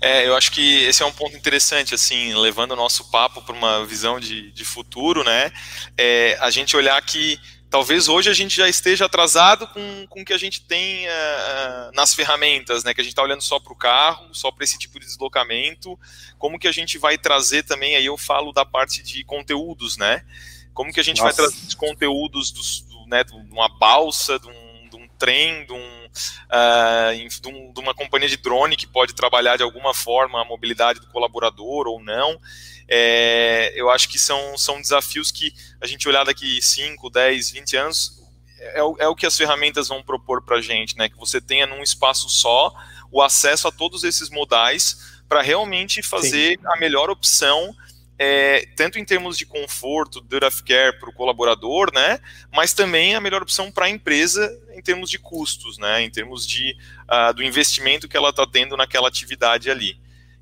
[0.00, 3.54] É, eu acho que esse é um ponto interessante, assim, levando o nosso papo para
[3.54, 5.52] uma visão de, de futuro, né?
[5.98, 7.38] É, a gente olhar que
[7.70, 11.92] talvez hoje a gente já esteja atrasado com, com o que a gente tem uh,
[11.94, 12.94] nas ferramentas, né?
[12.94, 15.98] Que a gente está olhando só para o carro, só para esse tipo de deslocamento.
[16.38, 20.24] Como que a gente vai trazer também, aí eu falo da parte de conteúdos, né?
[20.72, 21.42] Como que a gente Nossa.
[21.42, 25.72] vai trazer os conteúdos dos, né, de uma balsa, de um, de um trem, de,
[25.72, 30.40] um, uh, de, um, de, uma companhia de drone que pode trabalhar de alguma forma
[30.40, 32.40] a mobilidade do colaborador ou não.
[32.88, 37.76] É, eu acho que são, são desafios que a gente olhar daqui 5, 10, 20
[37.76, 38.18] anos
[38.58, 41.08] é, é o que as ferramentas vão propor para a gente, né?
[41.08, 42.72] Que você tenha num espaço só
[43.10, 46.66] o acesso a todos esses modais para realmente fazer Sim.
[46.66, 47.74] a melhor opção
[48.18, 52.18] é, tanto em termos de conforto, duty of care para o colaborador, né,
[52.52, 56.46] mas também a melhor opção para a empresa em termos de custos, né, em termos
[56.46, 59.96] de, uh, do investimento que ela está tendo naquela atividade ali.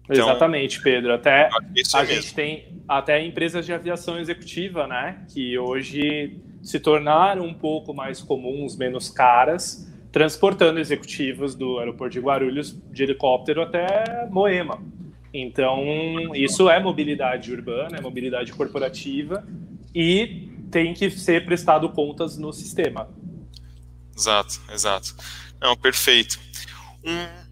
[0.09, 1.12] Então, Exatamente, Pedro.
[1.12, 1.49] Até
[1.95, 7.55] a é gente tem até empresas de aviação executiva, né, que hoje se tornaram um
[7.55, 14.83] pouco mais comuns, menos caras, transportando executivos do aeroporto de Guarulhos de helicóptero até Moema.
[15.38, 15.85] Então,
[16.35, 19.46] isso é mobilidade urbana, é mobilidade corporativa
[19.94, 23.07] e tem que ser prestado contas no sistema.
[24.16, 25.14] Exato, exato.
[25.61, 26.40] Não, perfeito.
[27.05, 27.45] Um,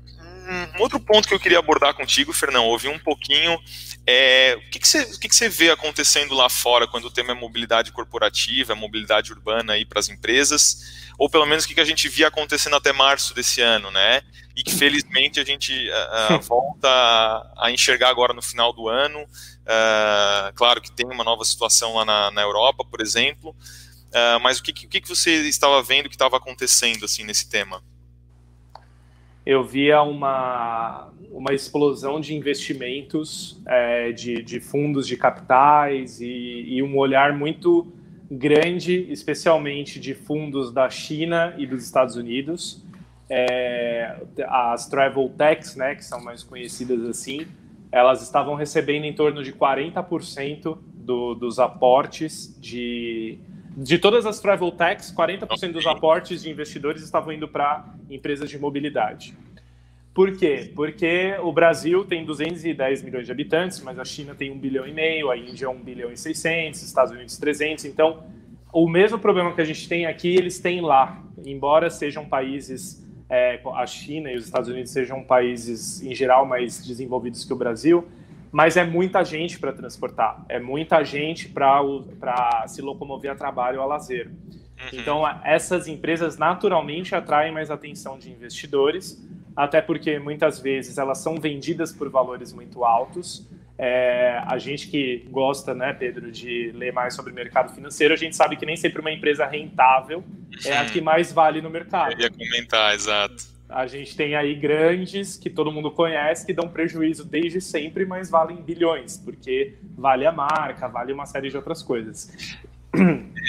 [0.77, 3.59] um outro ponto que eu queria abordar contigo, Fernão, ouvir um pouquinho
[4.07, 7.11] é, o que, que, você, o que, que você vê acontecendo lá fora quando o
[7.11, 11.75] tema é mobilidade corporativa, é mobilidade urbana para as empresas, ou pelo menos o que,
[11.75, 14.23] que a gente via acontecendo até março desse ano, né?
[14.57, 19.21] e que felizmente a gente uh, volta a, a, enxergar agora no final do ano.
[19.23, 24.59] Uh, claro que tem uma nova situação lá na, na Europa, por exemplo, uh, mas
[24.59, 27.83] o que, que, que você estava vendo que estava acontecendo assim nesse tema?
[29.47, 36.83] Eu via uma, uma explosão de investimentos é, de, de fundos de capitais e, e
[36.83, 37.87] um olhar muito
[38.31, 42.85] grande, especialmente de fundos da China e dos Estados Unidos,
[43.29, 44.17] é,
[44.49, 47.47] as travel techs, né, que são mais conhecidas assim,
[47.91, 53.39] elas estavam recebendo em torno de 40% do, dos aportes de
[53.77, 58.59] de todas as travel techs, 40% dos aportes de investidores estavam indo para empresas de
[58.59, 59.37] mobilidade.
[60.15, 60.71] Por quê?
[60.77, 64.93] Porque o Brasil tem 210 milhões de habitantes, mas a China tem 1 bilhão e
[64.93, 67.85] meio, a Índia 1 bilhão e 600, Estados Unidos 300.
[67.87, 68.23] Então,
[68.73, 71.21] o mesmo problema que a gente tem aqui, eles têm lá.
[71.45, 76.85] Embora sejam países é, a China e os Estados Unidos sejam países, em geral, mais
[76.87, 78.07] desenvolvidos que o Brasil,
[78.55, 83.83] mas é muita gente para transportar, é muita gente para se locomover a trabalho ou
[83.83, 84.29] a lazer.
[84.29, 84.89] Uhum.
[84.93, 89.21] Então, essas empresas naturalmente atraem mais atenção de investidores,
[89.57, 93.45] até porque muitas vezes elas são vendidas por valores muito altos.
[93.77, 98.37] É, a gente que gosta, né, Pedro, de ler mais sobre mercado financeiro, a gente
[98.37, 100.23] sabe que nem sempre uma empresa rentável
[100.65, 102.13] é a que mais vale no mercado.
[102.13, 103.54] Eu ia comentar, exato.
[103.75, 108.31] A gente tem aí grandes que todo mundo conhece que dão prejuízo desde sempre, mas
[108.31, 112.31] valem bilhões, porque vale a marca, vale uma série de outras coisas.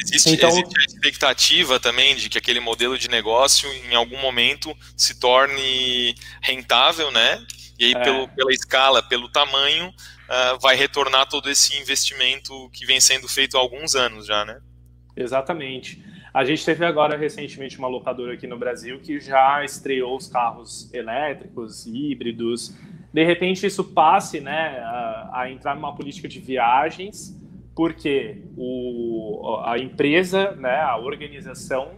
[0.04, 4.76] Existe, então, existe a expectativa também de que aquele modelo de negócio em algum momento
[4.98, 7.46] se torne rentável, né?
[7.78, 8.04] E aí, é.
[8.04, 13.58] pelo, pela escala, pelo tamanho, uh, vai retornar todo esse investimento que vem sendo feito
[13.58, 14.60] há alguns anos já, né?
[15.16, 16.04] Exatamente.
[16.36, 20.94] A gente teve agora recentemente uma locadora aqui no Brasil que já estreou os carros
[20.94, 22.76] elétricos, híbridos.
[23.14, 27.34] De repente isso passe né, a, a entrar numa política de viagens,
[27.74, 31.92] porque o, a empresa, né, a organização,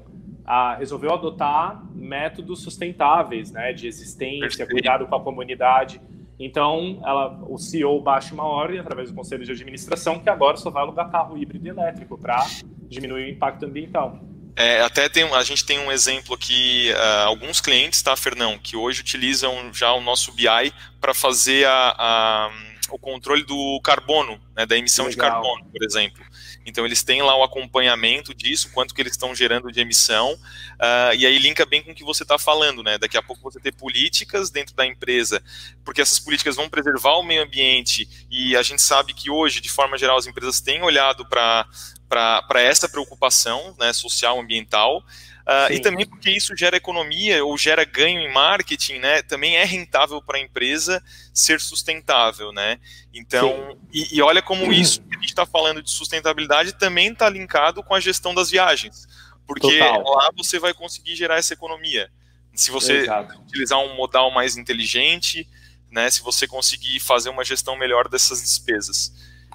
[0.46, 4.70] a, resolveu adotar métodos sustentáveis né, de existência, Perfeito.
[4.70, 6.00] cuidado com a comunidade.
[6.40, 10.70] Então, ela, o CEO baixa uma ordem através do conselho de administração que agora só
[10.70, 12.46] vai alugar carro híbrido elétrico para
[12.88, 14.27] diminuir o impacto ambiental.
[14.58, 18.76] É, até tem, a gente tem um exemplo aqui, uh, alguns clientes, tá, Fernão, que
[18.76, 22.52] hoje utilizam já o nosso BI para fazer a, a,
[22.90, 25.12] o controle do carbono, né, da emissão Legal.
[25.12, 26.26] de carbono, por exemplo.
[26.66, 31.14] Então eles têm lá o acompanhamento disso, quanto que eles estão gerando de emissão, uh,
[31.16, 32.98] e aí linka bem com o que você está falando, né?
[32.98, 35.40] Daqui a pouco você ter políticas dentro da empresa,
[35.86, 39.70] porque essas políticas vão preservar o meio ambiente, e a gente sabe que hoje, de
[39.70, 41.68] forma geral, as empresas têm olhado para
[42.08, 45.04] para essa preocupação né, social, ambiental,
[45.48, 49.22] Uh, e também porque isso gera economia ou gera ganho em marketing, né?
[49.22, 51.02] Também é rentável para a empresa
[51.34, 52.78] ser sustentável, né?
[53.14, 57.30] Então, e, e, olha como isso que a gente está falando de sustentabilidade também está
[57.30, 59.08] linkado com a gestão das viagens,
[59.48, 60.04] porque Total.
[60.04, 62.12] lá você vai conseguir gerar essa economia.
[62.54, 63.40] Se você Exato.
[63.40, 65.48] utilizar um modal mais inteligente,
[65.90, 66.12] né?
[66.12, 69.14] Se você conseguir fazer uma gestão melhor dessas despesas.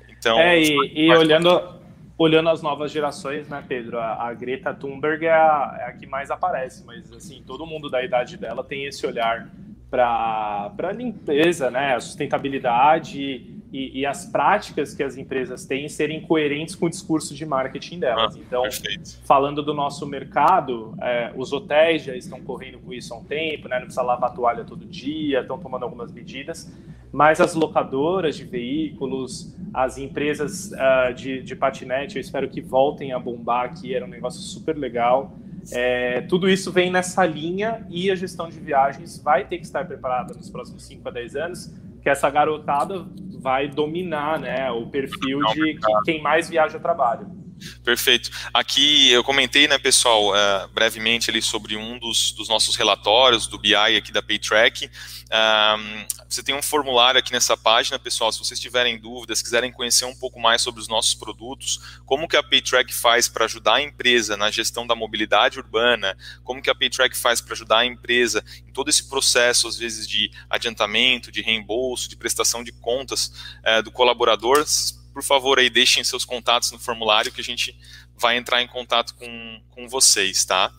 [0.09, 1.82] Então, é, e, e olhando
[2.23, 3.99] olhando as novas gerações, né, Pedro?
[3.99, 7.91] A, a Greta Thunberg é a, é a, que mais aparece, mas assim, todo mundo
[7.91, 9.49] da idade dela tem esse olhar
[9.91, 16.21] para a limpeza, né, a sustentabilidade e, e, as práticas que as empresas têm serem
[16.21, 18.37] coerentes com o discurso de marketing delas.
[18.37, 19.19] Ah, então, perfeito.
[19.25, 23.69] falando do nosso mercado, é, os hotéis já estão correndo com isso há um tempo,
[23.69, 26.71] né, não precisa lavar a toalha todo dia, estão tomando algumas medidas,
[27.11, 33.13] mas as locadoras de veículos, as empresas uh, de, de patinete, eu espero que voltem
[33.13, 35.33] a bombar aqui, era um negócio super legal.
[35.71, 39.87] É, tudo isso vem nessa linha e a gestão de viagens vai ter que estar
[39.87, 43.07] preparada nos próximos 5 a 10 anos, que essa garotada
[43.41, 47.42] vai dominar né, o perfil de quem mais viaja trabalho.
[47.85, 48.31] Perfeito.
[48.53, 53.59] Aqui eu comentei, né, pessoal, uh, brevemente ali sobre um dos, dos, nossos relatórios do
[53.59, 54.91] BI aqui da PayTrack.
[55.33, 58.33] Um, você tem um formulário aqui nessa página, pessoal.
[58.33, 62.37] Se vocês tiverem dúvidas, quiserem conhecer um pouco mais sobre os nossos produtos, como que
[62.37, 66.75] a PayTrack faz para ajudar a empresa na gestão da mobilidade urbana, como que a
[66.75, 71.43] PayTrack faz para ajudar a empresa em todo esse processo, às vezes de adiantamento, de
[71.43, 73.33] reembolso, de prestação de contas
[73.67, 74.65] uh, do colaborador
[75.13, 77.77] por favor, aí deixem seus contatos no formulário que a gente
[78.17, 80.73] vai entrar em contato com, com vocês, tá?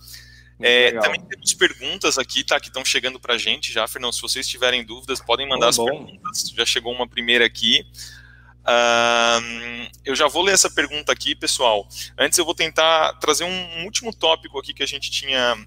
[0.60, 2.60] É, também temos perguntas aqui, tá?
[2.60, 4.12] Que estão chegando para a gente já, Fernão.
[4.12, 6.54] Se vocês tiverem dúvidas, podem mandar as perguntas.
[6.56, 7.86] Já chegou uma primeira aqui.
[8.63, 11.88] Uh, eu já vou ler essa pergunta aqui, pessoal.
[12.17, 15.58] Antes eu vou tentar trazer um último tópico aqui que a gente tinha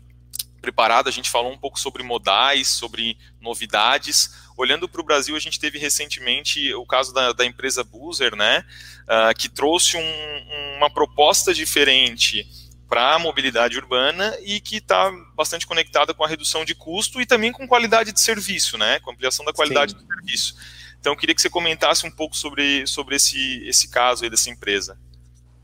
[0.62, 1.08] preparado.
[1.08, 5.60] A gente falou um pouco sobre modais, sobre novidades olhando para o Brasil, a gente
[5.60, 8.64] teve recentemente o caso da, da empresa Boozer, né,
[9.02, 12.46] uh, que trouxe um, uma proposta diferente
[12.88, 17.26] para a mobilidade urbana e que está bastante conectada com a redução de custo e
[17.26, 19.98] também com qualidade de serviço, né, com ampliação da qualidade Sim.
[19.98, 20.56] do serviço.
[20.98, 24.50] Então, eu queria que você comentasse um pouco sobre, sobre esse, esse caso aí dessa
[24.50, 24.98] empresa.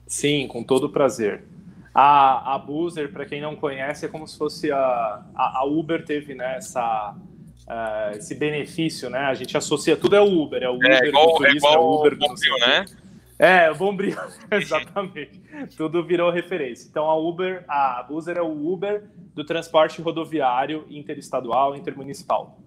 [0.06, 1.44] Sim, com todo prazer.
[1.94, 4.76] A, a Boozer, para quem não conhece, é como se fosse a,
[5.34, 7.14] a, a Uber teve né, essa,
[7.66, 9.20] uh, esse benefício, né?
[9.20, 11.68] A gente associa tudo é o Uber, é o é, Uber é, igual, do turista,
[11.68, 12.84] é, é o Uber do Bombril, né?
[13.38, 14.16] É, o Bombril,
[14.50, 15.40] exatamente.
[15.76, 16.86] tudo virou referência.
[16.88, 22.58] Então a Uber, a Uber é o Uber do transporte rodoviário interestadual, intermunicipal.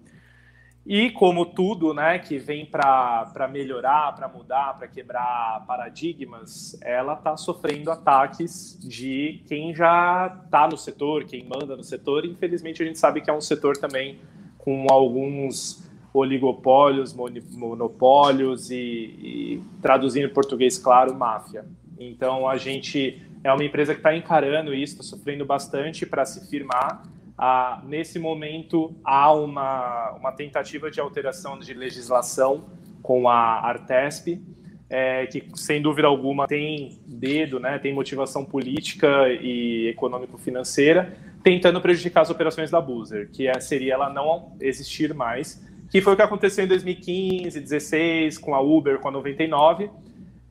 [0.88, 7.36] E como tudo, né, que vem para melhorar, para mudar, para quebrar paradigmas, ela está
[7.36, 12.24] sofrendo ataques de quem já está no setor, quem manda no setor.
[12.24, 14.20] Infelizmente, a gente sabe que é um setor também
[14.66, 17.14] com alguns oligopólios,
[17.52, 21.64] monopólios e, e traduzindo em português claro, máfia.
[21.96, 26.50] Então a gente é uma empresa que está encarando isso, está sofrendo bastante para se
[26.50, 27.06] firmar.
[27.38, 32.64] Ah, nesse momento há uma, uma tentativa de alteração de legislação
[33.00, 34.42] com a Artesp,
[34.88, 42.22] é, que sem dúvida alguma tem dedo, né, tem motivação política e econômico-financeira, tentando prejudicar
[42.22, 46.22] as operações da Boozer, que é, seria ela não existir mais, que foi o que
[46.22, 49.90] aconteceu em 2015, 16, com a Uber, com a 99,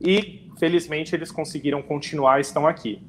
[0.00, 3.00] e felizmente eles conseguiram continuar, estão aqui.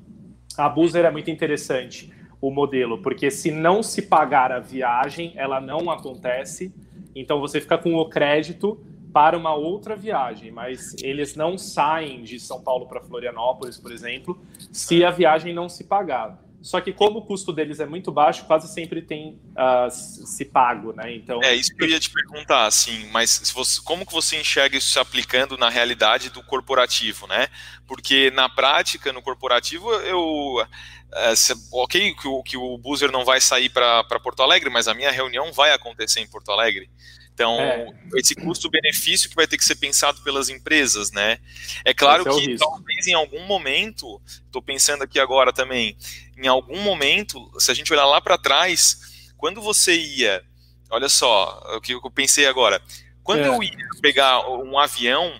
[0.57, 5.59] A Boozer é muito interessante, o modelo, porque se não se pagar a viagem, ela
[5.59, 6.73] não acontece,
[7.15, 8.79] então você fica com o crédito
[9.13, 14.39] para uma outra viagem, mas eles não saem de São Paulo para Florianópolis, por exemplo,
[14.71, 16.39] se a viagem não se pagar.
[16.61, 20.91] Só que como o custo deles é muito baixo, quase sempre tem uh, se pago,
[20.91, 21.13] né?
[21.15, 23.07] Então é isso que eu ia te perguntar, assim.
[23.11, 27.47] Mas se você, como que você enxerga isso se aplicando na realidade do corporativo, né?
[27.87, 30.65] Porque na prática, no corporativo, eu
[31.13, 31.33] é,
[31.71, 35.11] ok que o, que o Boozer não vai sair para Porto Alegre, mas a minha
[35.11, 36.89] reunião vai acontecer em Porto Alegre.
[37.37, 37.93] Então, é.
[38.15, 41.37] esse custo-benefício que vai ter que ser pensado pelas empresas, né?
[41.85, 45.95] É claro é que talvez em algum momento, estou pensando aqui agora também,
[46.35, 50.43] em algum momento, se a gente olhar lá para trás, quando você ia,
[50.89, 52.81] olha só, o que eu pensei agora,
[53.23, 53.47] Quando é.
[53.49, 55.39] eu ia pegar um avião,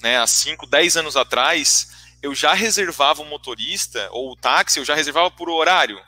[0.00, 1.90] né, há 5, 10 anos atrás,
[2.22, 6.00] eu já reservava o motorista ou o táxi, eu já reservava por horário.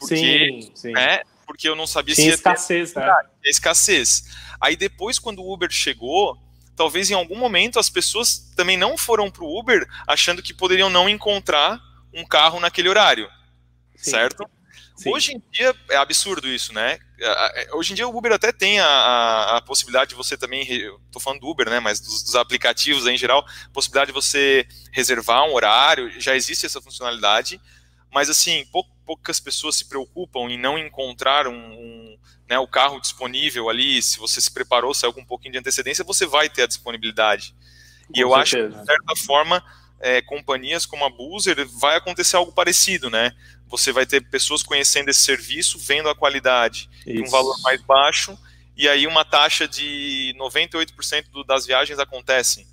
[0.00, 0.90] Porque, sim, sim.
[0.90, 3.00] Né, porque eu não sabia Tinha se ia escassez, ter...
[3.00, 3.12] né?
[3.42, 4.24] escassez.
[4.60, 6.36] Aí depois, quando o Uber chegou,
[6.76, 10.88] talvez em algum momento as pessoas também não foram para o Uber achando que poderiam
[10.88, 11.80] não encontrar
[12.14, 13.28] um carro naquele horário,
[13.96, 14.12] Sim.
[14.12, 14.48] certo?
[14.98, 15.10] Sim.
[15.12, 16.98] Hoje em dia é absurdo isso, né?
[17.72, 21.22] Hoje em dia o Uber até tem a, a, a possibilidade de você também, estou
[21.22, 21.78] falando do Uber, né?
[21.78, 26.80] Mas dos, dos, aplicativos em geral, possibilidade de você reservar um horário, já existe essa
[26.80, 27.60] funcionalidade,
[28.12, 33.00] mas assim, pou, poucas pessoas se preocupam em não encontrar um, um né, o carro
[33.00, 36.64] disponível ali, se você se preparou, saiu com um pouquinho de antecedência, você vai ter
[36.64, 37.54] a disponibilidade.
[38.06, 38.66] Com e eu certeza.
[38.66, 39.64] acho que, de certa forma,
[39.98, 43.32] é, companhias como a Boozer vai acontecer algo parecido, né?
[43.68, 48.38] Você vai ter pessoas conhecendo esse serviço, vendo a qualidade em um valor mais baixo,
[48.76, 52.66] e aí uma taxa de 98% do, das viagens acontecem.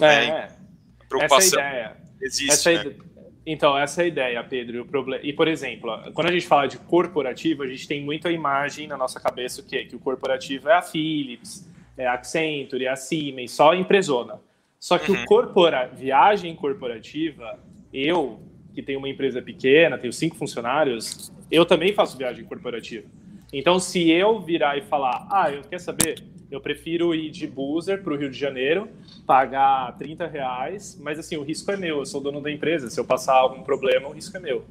[0.00, 0.26] É, né?
[0.26, 1.06] é.
[1.06, 1.96] preocupação essa é a ideia.
[2.22, 2.50] existe.
[2.50, 2.80] Essa né?
[2.80, 3.11] ideia.
[3.44, 4.86] Então, essa é a ideia, Pedro.
[5.22, 8.86] E, por exemplo, quando a gente fala de corporativo, a gente tem muito a imagem
[8.86, 9.84] na nossa cabeça o quê?
[9.84, 14.40] Que o corporativo é a Philips, é a Accenture, é a Siemens, só a empresona.
[14.78, 15.22] Só que uhum.
[15.22, 15.88] o corpora...
[15.88, 17.58] viagem corporativa,
[17.92, 18.40] eu,
[18.72, 23.06] que tenho uma empresa pequena, tenho cinco funcionários, eu também faço viagem corporativa.
[23.52, 26.22] Então, se eu virar e falar, ah, eu quer saber,
[26.52, 28.88] eu prefiro ir de buzzer para o Rio de Janeiro,
[29.26, 33.00] pagar 30 reais, mas assim, o risco é meu, eu sou dono da empresa, se
[33.00, 34.64] eu passar algum problema, o risco é meu.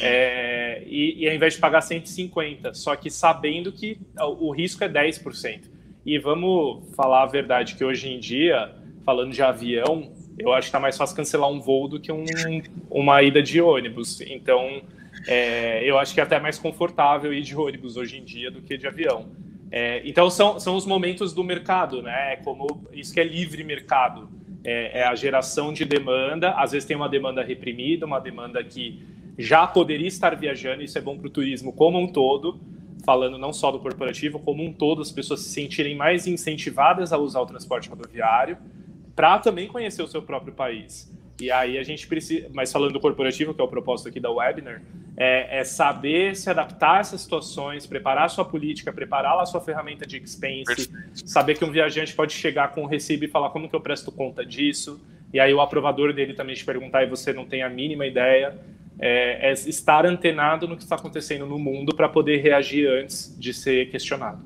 [0.00, 3.98] É, e, e ao invés de pagar 150, só que sabendo que
[4.38, 5.62] o risco é 10%.
[6.04, 8.70] E vamos falar a verdade que hoje em dia,
[9.04, 12.24] falando de avião, eu acho que está mais fácil cancelar um voo do que um,
[12.90, 14.20] uma ida de ônibus.
[14.20, 14.82] Então,
[15.26, 18.60] é, eu acho que é até mais confortável ir de ônibus hoje em dia do
[18.60, 19.26] que de avião.
[19.74, 22.34] É, então são, são os momentos do mercado, né?
[22.34, 24.28] É como isso que é livre mercado.
[24.62, 26.50] É, é, a geração de demanda.
[26.50, 29.02] Às vezes tem uma demanda reprimida, uma demanda que
[29.38, 30.82] já poderia estar viajando.
[30.82, 32.60] Isso é bom para o turismo como um todo,
[33.02, 37.16] falando não só do corporativo, como um todo, as pessoas se sentirem mais incentivadas a
[37.16, 38.58] usar o transporte rodoviário
[39.16, 41.10] para também conhecer o seu próprio país.
[41.40, 44.30] E aí a gente precisa, mas falando do corporativo, que é o propósito aqui da
[44.30, 44.82] webinar,
[45.16, 49.60] é, é saber se adaptar a essas situações, preparar a sua política, preparar a sua
[49.60, 50.90] ferramenta de expense,
[51.26, 54.10] saber que um viajante pode chegar com o recibo e falar como que eu presto
[54.10, 55.00] conta disso,
[55.32, 58.58] e aí o aprovador dele também te perguntar e você não tem a mínima ideia,
[58.98, 63.52] é, é estar antenado no que está acontecendo no mundo para poder reagir antes de
[63.52, 64.44] ser questionado.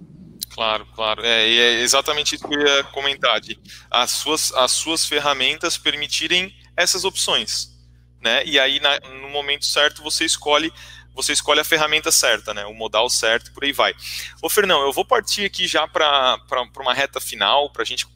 [0.51, 1.23] Claro, claro.
[1.23, 3.59] É, e é exatamente isso que eu ia comentar, de
[3.91, 7.76] as suas, as suas ferramentas permitirem essas opções,
[8.27, 8.45] né?
[8.45, 10.73] E aí na, no momento certo você escolhe
[11.15, 12.67] você escolhe a ferramenta certa, né?
[12.67, 13.95] O modal certo, por aí vai.
[14.43, 16.39] Ô Fernão, eu vou partir aqui já para
[16.79, 18.07] uma reta final, para a gente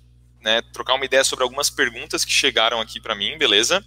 [0.42, 3.82] né, trocar uma ideia sobre algumas perguntas que chegaram aqui para mim, beleza?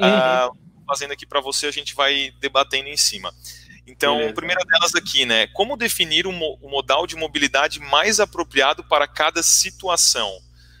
[0.00, 0.08] Uhum.
[0.08, 3.34] Uh, fazendo aqui para você, a gente vai debatendo em cima.
[3.86, 4.30] Então, beleza.
[4.30, 5.46] a primeira delas aqui, né?
[5.48, 10.30] Como definir o, mo o modal de mobilidade mais apropriado para cada situação?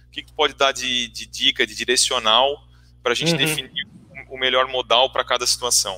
[0.08, 2.56] O que, que pode dar de, de dica, de direcional
[3.02, 3.36] para a gente uhum.
[3.36, 3.94] definir
[4.34, 5.96] o melhor modal para cada situação?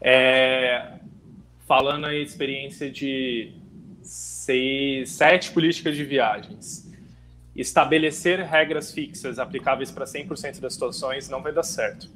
[0.00, 0.94] É,
[1.66, 3.52] falando a experiência de
[4.02, 6.90] seis, sete políticas de viagens,
[7.54, 12.10] estabelecer regras fixas aplicáveis para 100% das situações não vai dar certo.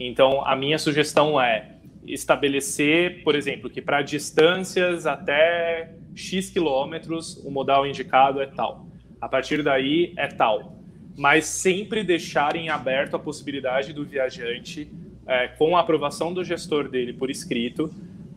[0.00, 7.50] Então, a minha sugestão é estabelecer, por exemplo, que para distâncias até X quilômetros o
[7.50, 8.88] modal indicado é tal.
[9.20, 10.77] A partir daí é tal
[11.18, 14.88] mas sempre deixarem aberto a possibilidade do viajante,
[15.26, 17.90] é, com a aprovação do gestor dele por escrito,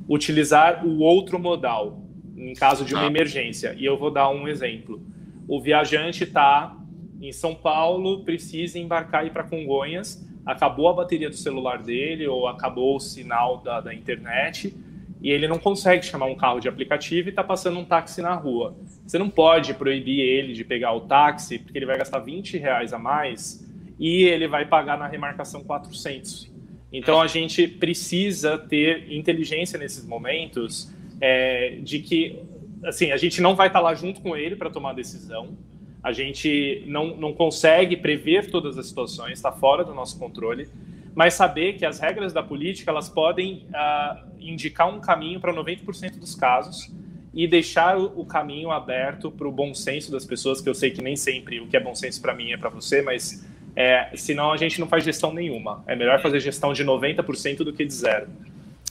[0.10, 2.02] utilizar o outro modal
[2.36, 3.08] em caso de uma ah.
[3.08, 3.76] emergência.
[3.78, 5.00] E eu vou dar um exemplo.
[5.48, 6.76] O viajante está
[7.22, 12.28] em São Paulo, precisa embarcar e ir para Congonhas, acabou a bateria do celular dele
[12.28, 14.76] ou acabou o sinal da, da internet
[15.22, 18.34] e ele não consegue chamar um carro de aplicativo e está passando um táxi na
[18.34, 18.76] rua.
[19.06, 22.92] Você não pode proibir ele de pegar o táxi, porque ele vai gastar 20 reais
[22.92, 23.64] a mais
[24.00, 26.52] e ele vai pagar na remarcação 400.
[26.92, 30.92] Então a gente precisa ter inteligência nesses momentos
[31.22, 32.40] é, de que
[32.84, 35.56] assim a gente não vai estar tá lá junto com ele para tomar decisão.
[36.04, 40.68] A gente não, não consegue prever todas as situações, está fora do nosso controle
[41.16, 46.18] mas saber que as regras da política elas podem uh, indicar um caminho para 90%
[46.18, 46.90] dos casos
[47.34, 51.02] e deixar o caminho aberto para o bom senso das pessoas, que eu sei que
[51.02, 53.46] nem sempre o que é bom senso para mim é para você, mas
[53.76, 55.84] é, senão a gente não faz gestão nenhuma.
[55.88, 58.28] É melhor fazer gestão de 90% do que de zero.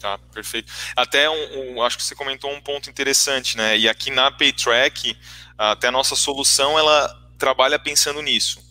[0.01, 0.73] Tá, perfeito.
[0.97, 3.77] Até um, um, acho que você comentou um ponto interessante, né?
[3.77, 5.15] E aqui na PayTrack,
[5.59, 8.70] até a nossa solução, ela trabalha pensando nisso.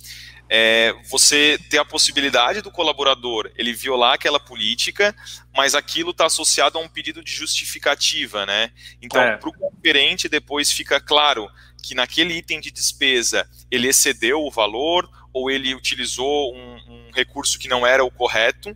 [0.49, 5.15] É, você ter a possibilidade do colaborador ele violar aquela política,
[5.55, 8.71] mas aquilo está associado a um pedido de justificativa, né?
[8.99, 9.37] Então, é.
[9.37, 11.47] para o conferente depois fica claro
[11.83, 17.59] que naquele item de despesa ele excedeu o valor ou ele utilizou um, um recurso
[17.59, 18.75] que não era o correto,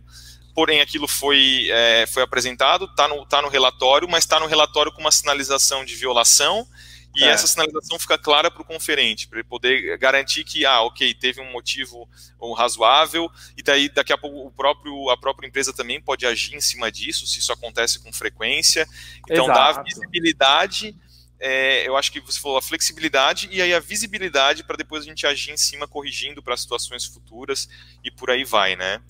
[0.54, 4.92] porém aquilo foi, é, foi apresentado, está no, tá no relatório, mas está no relatório
[4.92, 6.66] com uma sinalização de violação
[7.14, 7.28] e é.
[7.28, 11.40] essa sinalização fica clara para o conferente, para ele poder garantir que, ah, ok, teve
[11.40, 12.08] um motivo
[12.56, 16.60] razoável, e daí daqui a pouco o próprio, a própria empresa também pode agir em
[16.60, 18.86] cima disso, se isso acontece com frequência.
[19.30, 19.76] Então Exato.
[19.76, 20.94] dá visibilidade,
[21.40, 25.06] é, eu acho que você falou a flexibilidade e aí a visibilidade para depois a
[25.06, 27.68] gente agir em cima, corrigindo para situações futuras
[28.02, 29.00] e por aí vai, né?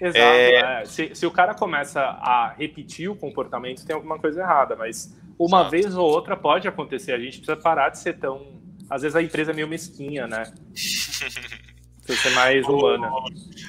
[0.00, 0.18] Exato.
[0.18, 0.80] É...
[0.82, 0.84] É.
[0.84, 5.60] Se, se, o cara começa a repetir o comportamento, tem alguma coisa errada, mas uma
[5.60, 5.70] Exato.
[5.70, 7.12] vez ou outra pode acontecer.
[7.12, 8.60] A gente precisa parar de ser tão.
[8.88, 10.52] Às vezes a empresa é meio mesquinha, né?
[12.04, 13.10] precisa ser mais humana.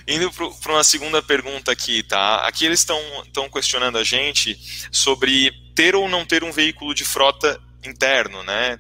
[0.08, 2.48] Indo para uma segunda pergunta aqui, tá?
[2.48, 4.58] Aqui eles estão questionando a gente
[4.92, 8.78] sobre ter ou não ter um veículo de frota interno, né?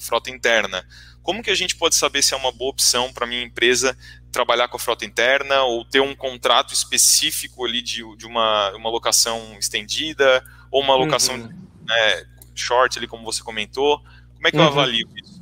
[0.00, 0.84] Frota interna.
[1.22, 3.96] Como que a gente pode saber se é uma boa opção para minha empresa
[4.30, 8.90] trabalhar com a frota interna ou ter um contrato específico ali de, de uma, uma
[8.90, 11.65] locação estendida ou uma locação uhum.
[11.86, 14.00] Né, short ali, como você comentou?
[14.34, 14.64] Como é que uhum.
[14.64, 15.36] eu avalio isso?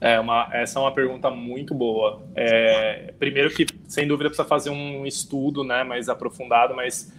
[0.00, 2.22] É uma, essa é uma pergunta muito boa.
[2.34, 7.12] É, primeiro que, sem dúvida, precisa fazer um estudo né, mais aprofundado, mas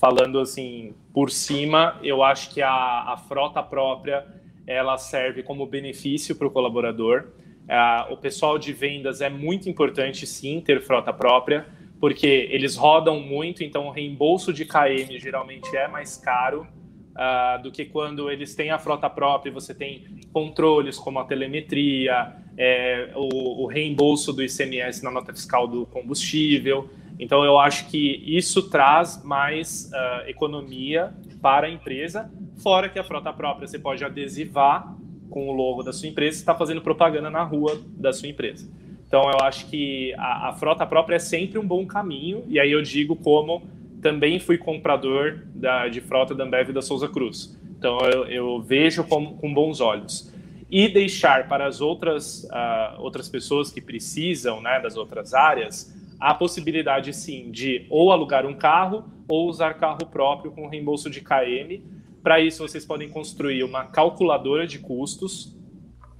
[0.00, 4.26] falando assim por cima, eu acho que a, a frota própria
[4.66, 7.28] ela serve como benefício para o colaborador.
[7.64, 11.66] Uh, o pessoal de vendas é muito importante, sim, ter frota própria,
[12.00, 16.66] porque eles rodam muito, então o reembolso de KM geralmente é mais caro
[17.14, 21.24] uh, do que quando eles têm a frota própria e você tem controles como a
[21.24, 26.88] telemetria, é, o, o reembolso do ICMS na nota fiscal do combustível.
[27.18, 33.04] Então, eu acho que isso traz mais uh, economia para a empresa, fora que a
[33.04, 34.96] frota própria você pode adesivar
[35.30, 38.68] com o logo da sua empresa e está fazendo propaganda na rua da sua empresa.
[39.06, 42.72] Então, eu acho que a, a, frota própria é sempre um bom caminho, e aí
[42.72, 43.62] eu digo como
[44.04, 47.58] também fui comprador da, de frota da Ambev da Souza Cruz.
[47.78, 50.30] Então, eu, eu vejo com, com, bons olhos.
[50.70, 55.90] E deixar para as outras, uh, outras pessoas que precisam né, das outras áreas
[56.20, 61.22] a possibilidade, sim, de ou alugar um carro ou usar carro próprio com reembolso de
[61.22, 61.82] KM,
[62.22, 65.56] para isso, vocês podem construir uma calculadora de custos,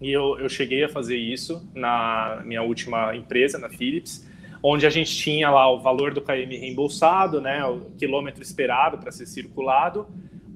[0.00, 4.26] e eu, eu cheguei a fazer isso na minha última empresa, na Philips,
[4.66, 9.12] onde a gente tinha lá o valor do KM reembolsado, né, o quilômetro esperado para
[9.12, 10.08] ser circulado,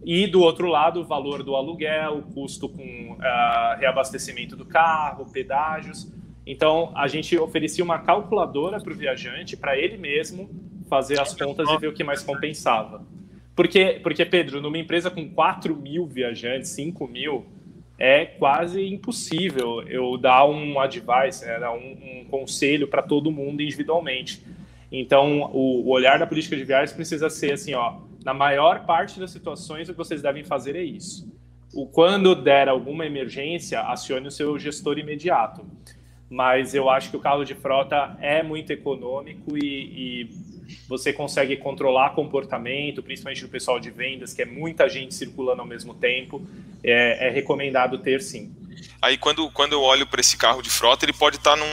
[0.03, 5.31] e do outro lado o valor do aluguel, o custo com uh, reabastecimento do carro,
[5.31, 6.11] pedágios.
[6.47, 10.49] Então a gente oferecia uma calculadora para o viajante, para ele mesmo
[10.89, 13.07] fazer as contas e ver o que mais compensava.
[13.55, 17.45] Porque, porque, Pedro, numa empresa com 4 mil viajantes, 5 mil,
[17.99, 23.61] é quase impossível eu dar um advice, né, dar um, um conselho para todo mundo
[23.61, 24.43] individualmente.
[24.91, 29.19] Então, o, o, olhar da política de viagens precisa ser assim, ó, na maior parte
[29.19, 31.29] das situações o que vocês devem fazer é isso.
[31.75, 35.67] O quando der alguma emergência, acione o seu gestor imediato.
[36.31, 40.31] Mas eu acho que o carro de frota é muito econômico e, e
[40.89, 45.67] você consegue controlar comportamento, principalmente do pessoal de vendas, que é muita gente circulando ao
[45.67, 46.47] mesmo tempo,
[46.83, 48.55] é, é recomendado ter sim.
[49.01, 51.67] Aí quando, quando eu olho para esse carro de frota, ele pode estar tá num.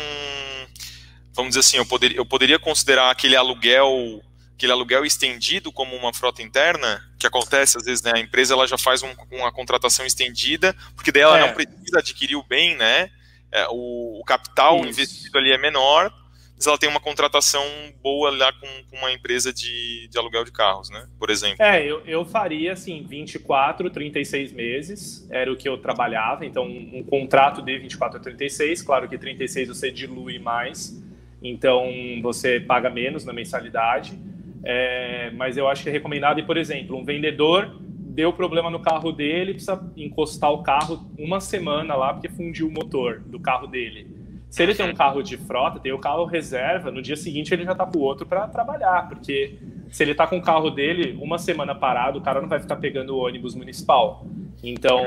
[1.33, 4.21] Vamos dizer assim, eu poderia, eu poderia considerar aquele aluguel
[4.55, 8.65] aquele aluguel estendido como uma frota interna, que acontece às vezes, né, a empresa ela
[8.65, 11.41] já faz um, uma contratação estendida, porque daí ela é.
[11.41, 13.09] não precisa adquirir o bem, né,
[13.51, 14.89] é, o, o, capital Isso.
[14.89, 16.11] investido ali é menor,
[16.55, 17.63] mas ela tem uma contratação
[18.01, 21.05] boa lá com, com uma empresa de, de, aluguel de carros, né?
[21.19, 21.57] Por exemplo.
[21.59, 26.99] É, eu, eu faria assim, 24, 36 meses, era o que eu trabalhava, então um,
[26.99, 31.03] um contrato de 24 a 36, claro que 36 você dilui mais,
[31.43, 31.91] então
[32.21, 34.17] você paga menos na mensalidade,
[34.63, 37.81] é, mas eu acho que é recomendado, e por exemplo, um vendedor
[38.15, 42.71] deu problema no carro dele, precisa encostar o carro uma semana lá porque fundiu o
[42.71, 44.14] motor do carro dele
[44.55, 47.65] se ele tem um carro de frota, tem o carro reserva, no dia seguinte ele
[47.65, 51.19] já tá com o outro para trabalhar, porque se ele tá com o carro dele
[51.21, 54.25] uma semana parado, o cara não vai ficar pegando o ônibus municipal.
[54.63, 55.05] Então,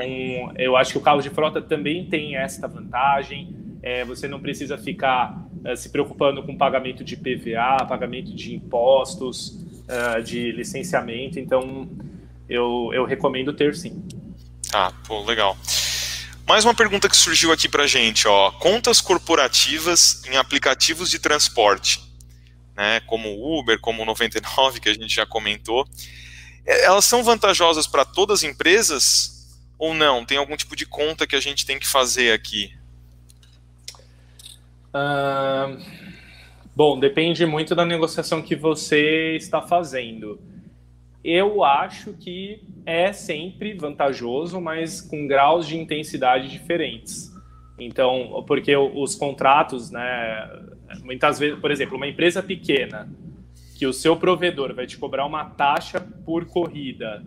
[0.55, 3.49] eu acho que o carro de frota também tem esta vantagem.
[3.81, 9.65] É, você não precisa ficar é, se preocupando com pagamento de PVA, pagamento de impostos,
[9.87, 11.39] é, de licenciamento.
[11.39, 11.89] Então,
[12.47, 14.03] eu, eu recomendo ter sim.
[14.71, 15.57] Ah, pô, legal.
[16.49, 22.01] Mais uma pergunta que surgiu aqui para gente, ó, contas corporativas em aplicativos de transporte,
[22.75, 25.87] né, como Uber, como o 99 que a gente já comentou,
[26.65, 30.25] elas são vantajosas para todas as empresas ou não?
[30.25, 32.73] Tem algum tipo de conta que a gente tem que fazer aqui?
[34.91, 35.79] Uh,
[36.75, 40.41] bom, depende muito da negociação que você está fazendo.
[41.23, 47.31] Eu acho que é sempre vantajoso, mas com graus de intensidade diferentes.
[47.77, 50.49] Então, porque os contratos, né,
[51.03, 53.09] muitas vezes, por exemplo, uma empresa pequena,
[53.77, 57.23] que o seu provedor vai te cobrar uma taxa por corrida,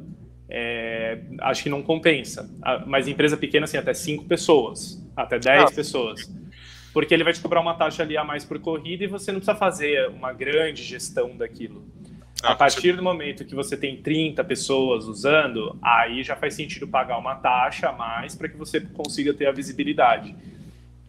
[0.48, 2.50] é, acho que não compensa.
[2.86, 5.74] Mas empresa pequena, assim, até cinco pessoas, até 10 ah.
[5.74, 6.30] pessoas.
[6.92, 9.40] Porque ele vai te cobrar uma taxa ali a mais por corrida e você não
[9.40, 11.86] precisa fazer uma grande gestão daquilo.
[12.42, 16.88] Ah, a partir do momento que você tem 30 pessoas usando, aí já faz sentido
[16.88, 20.34] pagar uma taxa a mais para que você consiga ter a visibilidade.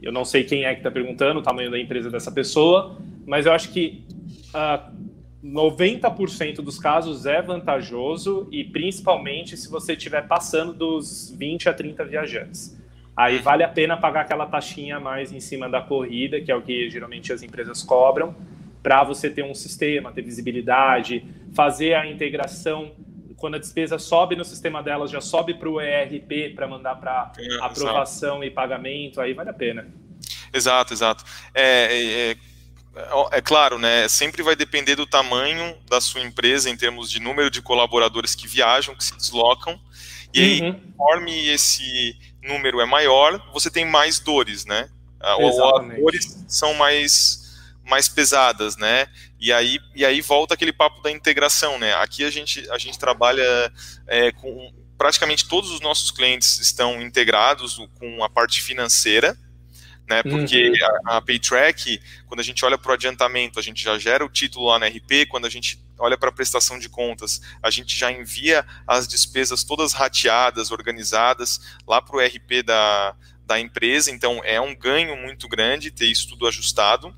[0.02, 3.46] Eu não sei quem é que está perguntando o tamanho da empresa dessa pessoa, mas
[3.46, 4.04] eu acho que
[4.54, 4.92] uh, ah,
[5.44, 12.06] 90% dos casos é vantajoso e principalmente se você estiver passando dos 20 a 30
[12.06, 12.80] viajantes.
[13.16, 16.62] Aí vale a pena pagar aquela taxinha mais em cima da corrida, que é o
[16.62, 18.36] que geralmente as empresas cobram
[18.84, 21.26] para você ter um sistema, ter visibilidade,
[21.56, 22.92] fazer a integração.
[23.38, 27.32] Quando a despesa sobe no sistema delas, já sobe para o ERP para mandar para
[27.38, 28.46] é, aprovação exato.
[28.46, 29.88] e pagamento, aí vale a pena.
[30.54, 31.24] Exato, exato.
[31.54, 32.38] É, é, é,
[33.32, 34.08] é, claro, né?
[34.08, 38.48] Sempre vai depender do tamanho da sua empresa em termos de número de colaboradores que
[38.48, 39.80] viajam, que se deslocam.
[40.34, 40.80] E aí, uhum.
[40.98, 44.90] conforme esse número é maior, você tem mais dores, né?
[45.40, 47.43] Ou as dores são mais
[47.84, 49.08] mais pesadas, né?
[49.40, 51.94] E aí, e aí volta aquele papo da integração, né?
[51.96, 53.72] Aqui a gente, a gente trabalha
[54.08, 59.38] é, com praticamente todos os nossos clientes estão integrados com a parte financeira,
[60.08, 60.24] né?
[60.24, 60.76] Porque uhum.
[61.06, 64.30] a, a Paytrack, quando a gente olha para o adiantamento, a gente já gera o
[64.30, 67.98] título lá na RP, quando a gente olha para a prestação de contas, a gente
[67.98, 73.16] já envia as despesas todas rateadas, organizadas lá para o RP da,
[73.46, 77.14] da empresa, então é um ganho muito grande ter isso tudo ajustado.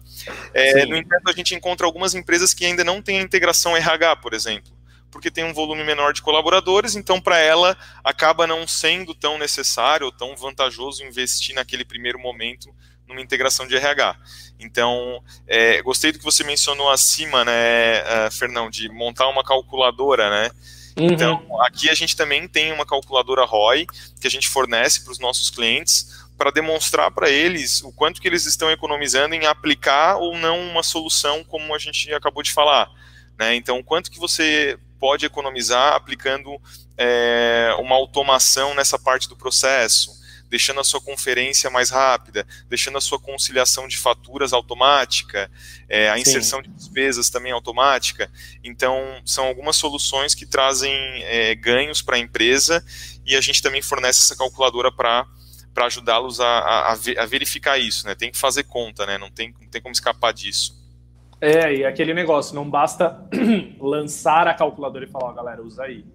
[0.53, 4.15] É, no entanto, a gente encontra algumas empresas que ainda não têm a integração RH,
[4.17, 4.71] por exemplo,
[5.11, 10.07] porque tem um volume menor de colaboradores, então para ela acaba não sendo tão necessário
[10.07, 12.73] ou tão vantajoso investir naquele primeiro momento
[13.07, 14.17] numa integração de RH.
[14.59, 20.29] Então, é, gostei do que você mencionou acima, né, uh, Fernão, de montar uma calculadora,
[20.29, 20.51] né?
[20.97, 21.11] Uhum.
[21.11, 23.85] Então, aqui a gente também tem uma calculadora ROI
[24.19, 28.27] que a gente fornece para os nossos clientes para demonstrar para eles o quanto que
[28.27, 32.89] eles estão economizando em aplicar ou não uma solução como a gente acabou de falar.
[33.37, 33.55] Né?
[33.55, 36.59] Então, quanto que você pode economizar aplicando
[36.97, 40.11] é, uma automação nessa parte do processo,
[40.55, 45.51] deixando a sua conferência mais rápida, deixando a sua conciliação de faturas automática,
[45.89, 46.69] é, a inserção Sim.
[46.69, 48.31] de despesas também automática.
[48.63, 50.93] Então, são algumas soluções que trazem
[51.23, 52.81] é, ganhos para a empresa
[53.25, 55.27] e a gente também fornece essa calculadora para
[55.73, 58.15] para ajudá-los a, a, a, verificar isso, né?
[58.15, 59.17] Tem que fazer conta, né?
[59.17, 60.73] Não tem, não tem como escapar disso.
[61.41, 63.19] É, e aquele negócio, não basta
[63.77, 66.05] lançar a calculadora e falar, ó, galera, usa aí.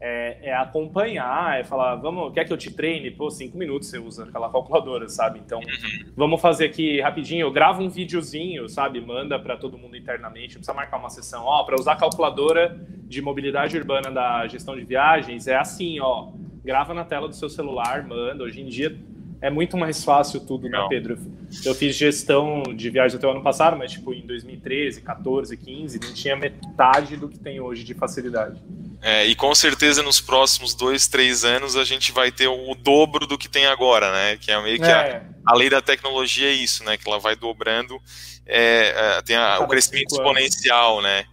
[0.00, 3.10] É, é, acompanhar, é falar, vamos, quer que eu te treine?
[3.10, 5.40] Pô, cinco minutos você usa aquela calculadora, sabe?
[5.44, 6.12] Então, uhum.
[6.16, 9.00] vamos fazer aqui rapidinho, grava um videozinho, sabe?
[9.00, 11.44] Manda para todo mundo internamente, não precisa marcar uma sessão.
[11.44, 16.28] Ó, para usar a calculadora de mobilidade urbana da gestão de viagens, é assim, ó
[16.68, 18.44] grava na tela do seu celular, manda.
[18.44, 18.94] Hoje em dia
[19.40, 21.18] é muito mais fácil tudo, né, Pedro?
[21.64, 25.98] Eu fiz gestão de viagens até o ano passado, mas tipo em 2013, 14, 15,
[25.98, 28.60] não tinha metade do que tem hoje de facilidade.
[29.00, 33.26] É, e com certeza nos próximos dois, três anos a gente vai ter o dobro
[33.26, 34.36] do que tem agora, né?
[34.38, 35.22] Que é meio que é.
[35.46, 36.96] A, a, lei da tecnologia é isso, né?
[36.96, 38.00] Que ela vai dobrando,
[38.44, 41.24] é, é tem a, o crescimento exponencial, né?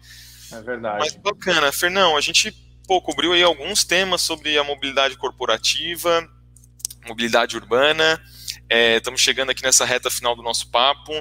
[0.51, 0.99] É verdade.
[0.99, 2.51] Mas bacana, Fernão, a gente
[2.87, 6.27] pô, cobriu aí alguns temas sobre a mobilidade corporativa,
[7.07, 8.21] mobilidade urbana.
[8.69, 11.13] É, estamos chegando aqui nessa reta final do nosso papo.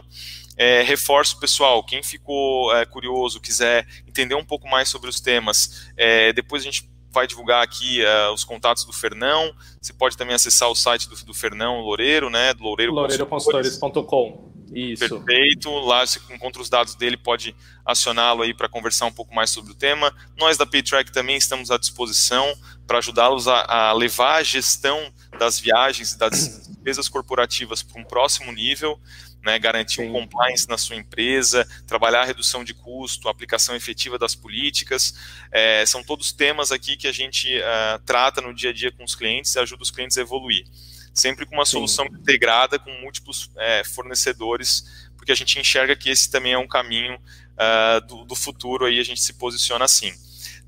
[0.56, 5.90] É, reforço, pessoal, quem ficou é, curioso, quiser entender um pouco mais sobre os temas,
[5.96, 9.54] é, depois a gente vai divulgar aqui uh, os contatos do Fernão.
[9.80, 12.52] Você pode também acessar o site do, do Fernão Loureiro, né?
[12.52, 14.52] Do Loureiro Loureiroconsultores.com.
[14.74, 15.08] Isso.
[15.08, 15.70] Perfeito.
[15.70, 19.70] Lá você encontra os dados dele, pode acioná-lo aí para conversar um pouco mais sobre
[19.70, 20.12] o tema.
[20.36, 22.52] Nós da Paytrack também estamos à disposição
[22.84, 26.30] para ajudá-los a, a, levar a gestão das viagens e das
[26.66, 28.98] despesas corporativas para um próximo nível
[29.44, 30.08] né, garantir Sim.
[30.08, 35.14] um compliance na sua empresa, trabalhar a redução de custo, a aplicação efetiva das políticas.
[35.52, 39.04] É, são todos temas aqui que a gente uh, trata no dia a dia com
[39.04, 40.64] os clientes e ajuda os clientes a evoluir.
[41.12, 42.14] sempre com uma solução Sim.
[42.14, 44.84] integrada com múltiplos é, fornecedores,
[45.16, 48.98] porque a gente enxerga que esse também é um caminho uh, do, do, futuro, aí
[48.98, 50.12] a gente se posiciona assim.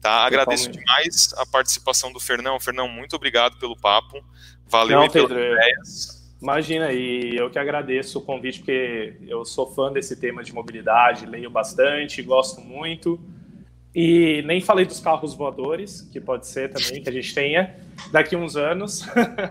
[0.01, 0.24] Tá?
[0.24, 2.61] Agradeço demais a participação do Fernão.
[2.61, 4.22] Fernão, muito obrigado pelo papo.
[4.68, 6.16] Valeu Não, Pedro, ideias.
[6.41, 11.24] Imagina, e eu que agradeço o convite, porque eu sou fã desse tema de mobilidade,
[11.24, 13.18] leio bastante, gosto muito.
[13.95, 17.74] E nem falei dos carros voadores, que pode ser também que a gente tenha
[18.12, 19.07] daqui uns anos.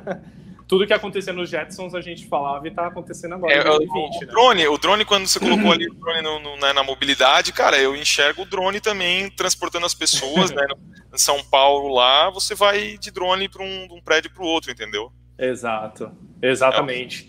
[0.67, 3.93] Tudo que acontecia nos Jetsons a gente falava e está acontecendo agora é, em 2020.
[3.93, 4.27] O, o né?
[4.27, 7.51] drone, o drone, quando você colocou ali o drone no, no, na, né, na, mobilidade,
[7.53, 10.65] cara, eu enxergo o drone também transportando as pessoas, né?
[11.13, 14.71] Em São Paulo lá, você vai de drone para um, um prédio para o outro,
[14.71, 15.11] entendeu?
[15.37, 16.11] Exato,
[16.41, 17.27] exatamente.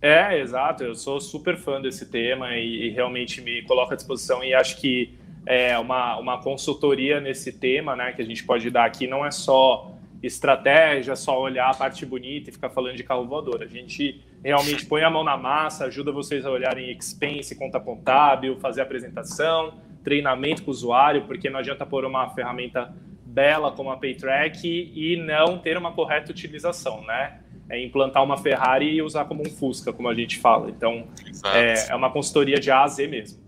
[0.00, 0.84] É, é, exato.
[0.84, 4.76] Eu sou super fã desse tema e, e, realmente me coloco à disposição e acho
[4.76, 9.24] que é uma, uma consultoria nesse tema, né, que a gente pode dar aqui não
[9.24, 13.62] é só estratégia, só olhar a parte bonita e ficar falando de carro voador.
[13.62, 18.56] A gente realmente põe a mão na massa, ajuda vocês a olharem expense, conta contábil,
[18.58, 22.94] fazer apresentação, treinamento com o usuário, porque não adianta pôr uma ferramenta
[23.36, 27.40] bela como a Paytrack e não ter uma correta utilização, né?
[27.68, 30.70] É implantar uma Ferrari e usar como um Fusca, como a gente fala.
[30.70, 31.06] Então,
[31.52, 33.44] é, é, uma consultoria de A a Z mesmo.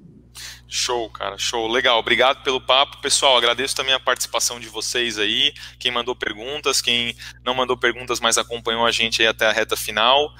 [0.68, 1.66] Show, cara, show.
[1.66, 3.00] Legal, obrigado pelo papo.
[3.00, 8.20] Pessoal, agradeço também a participação de vocês aí, quem mandou perguntas, quem não mandou perguntas,
[8.20, 10.30] mas acompanhou a gente aí até a reta final.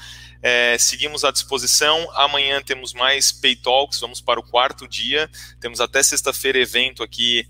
[0.43, 2.09] É, seguimos à disposição.
[2.15, 5.29] Amanhã temos mais Pay Talks, vamos para o quarto dia.
[5.61, 7.49] Temos até sexta-feira evento aqui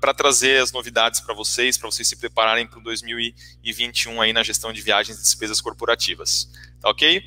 [0.00, 4.42] para trazer as novidades para vocês, para vocês se prepararem para o 2021 aí na
[4.42, 6.50] gestão de viagens e despesas corporativas.
[6.80, 7.22] Tá ok?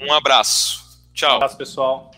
[0.00, 0.82] Um abraço.
[1.12, 1.32] Tchau.
[1.32, 2.10] Um abraço, pessoal.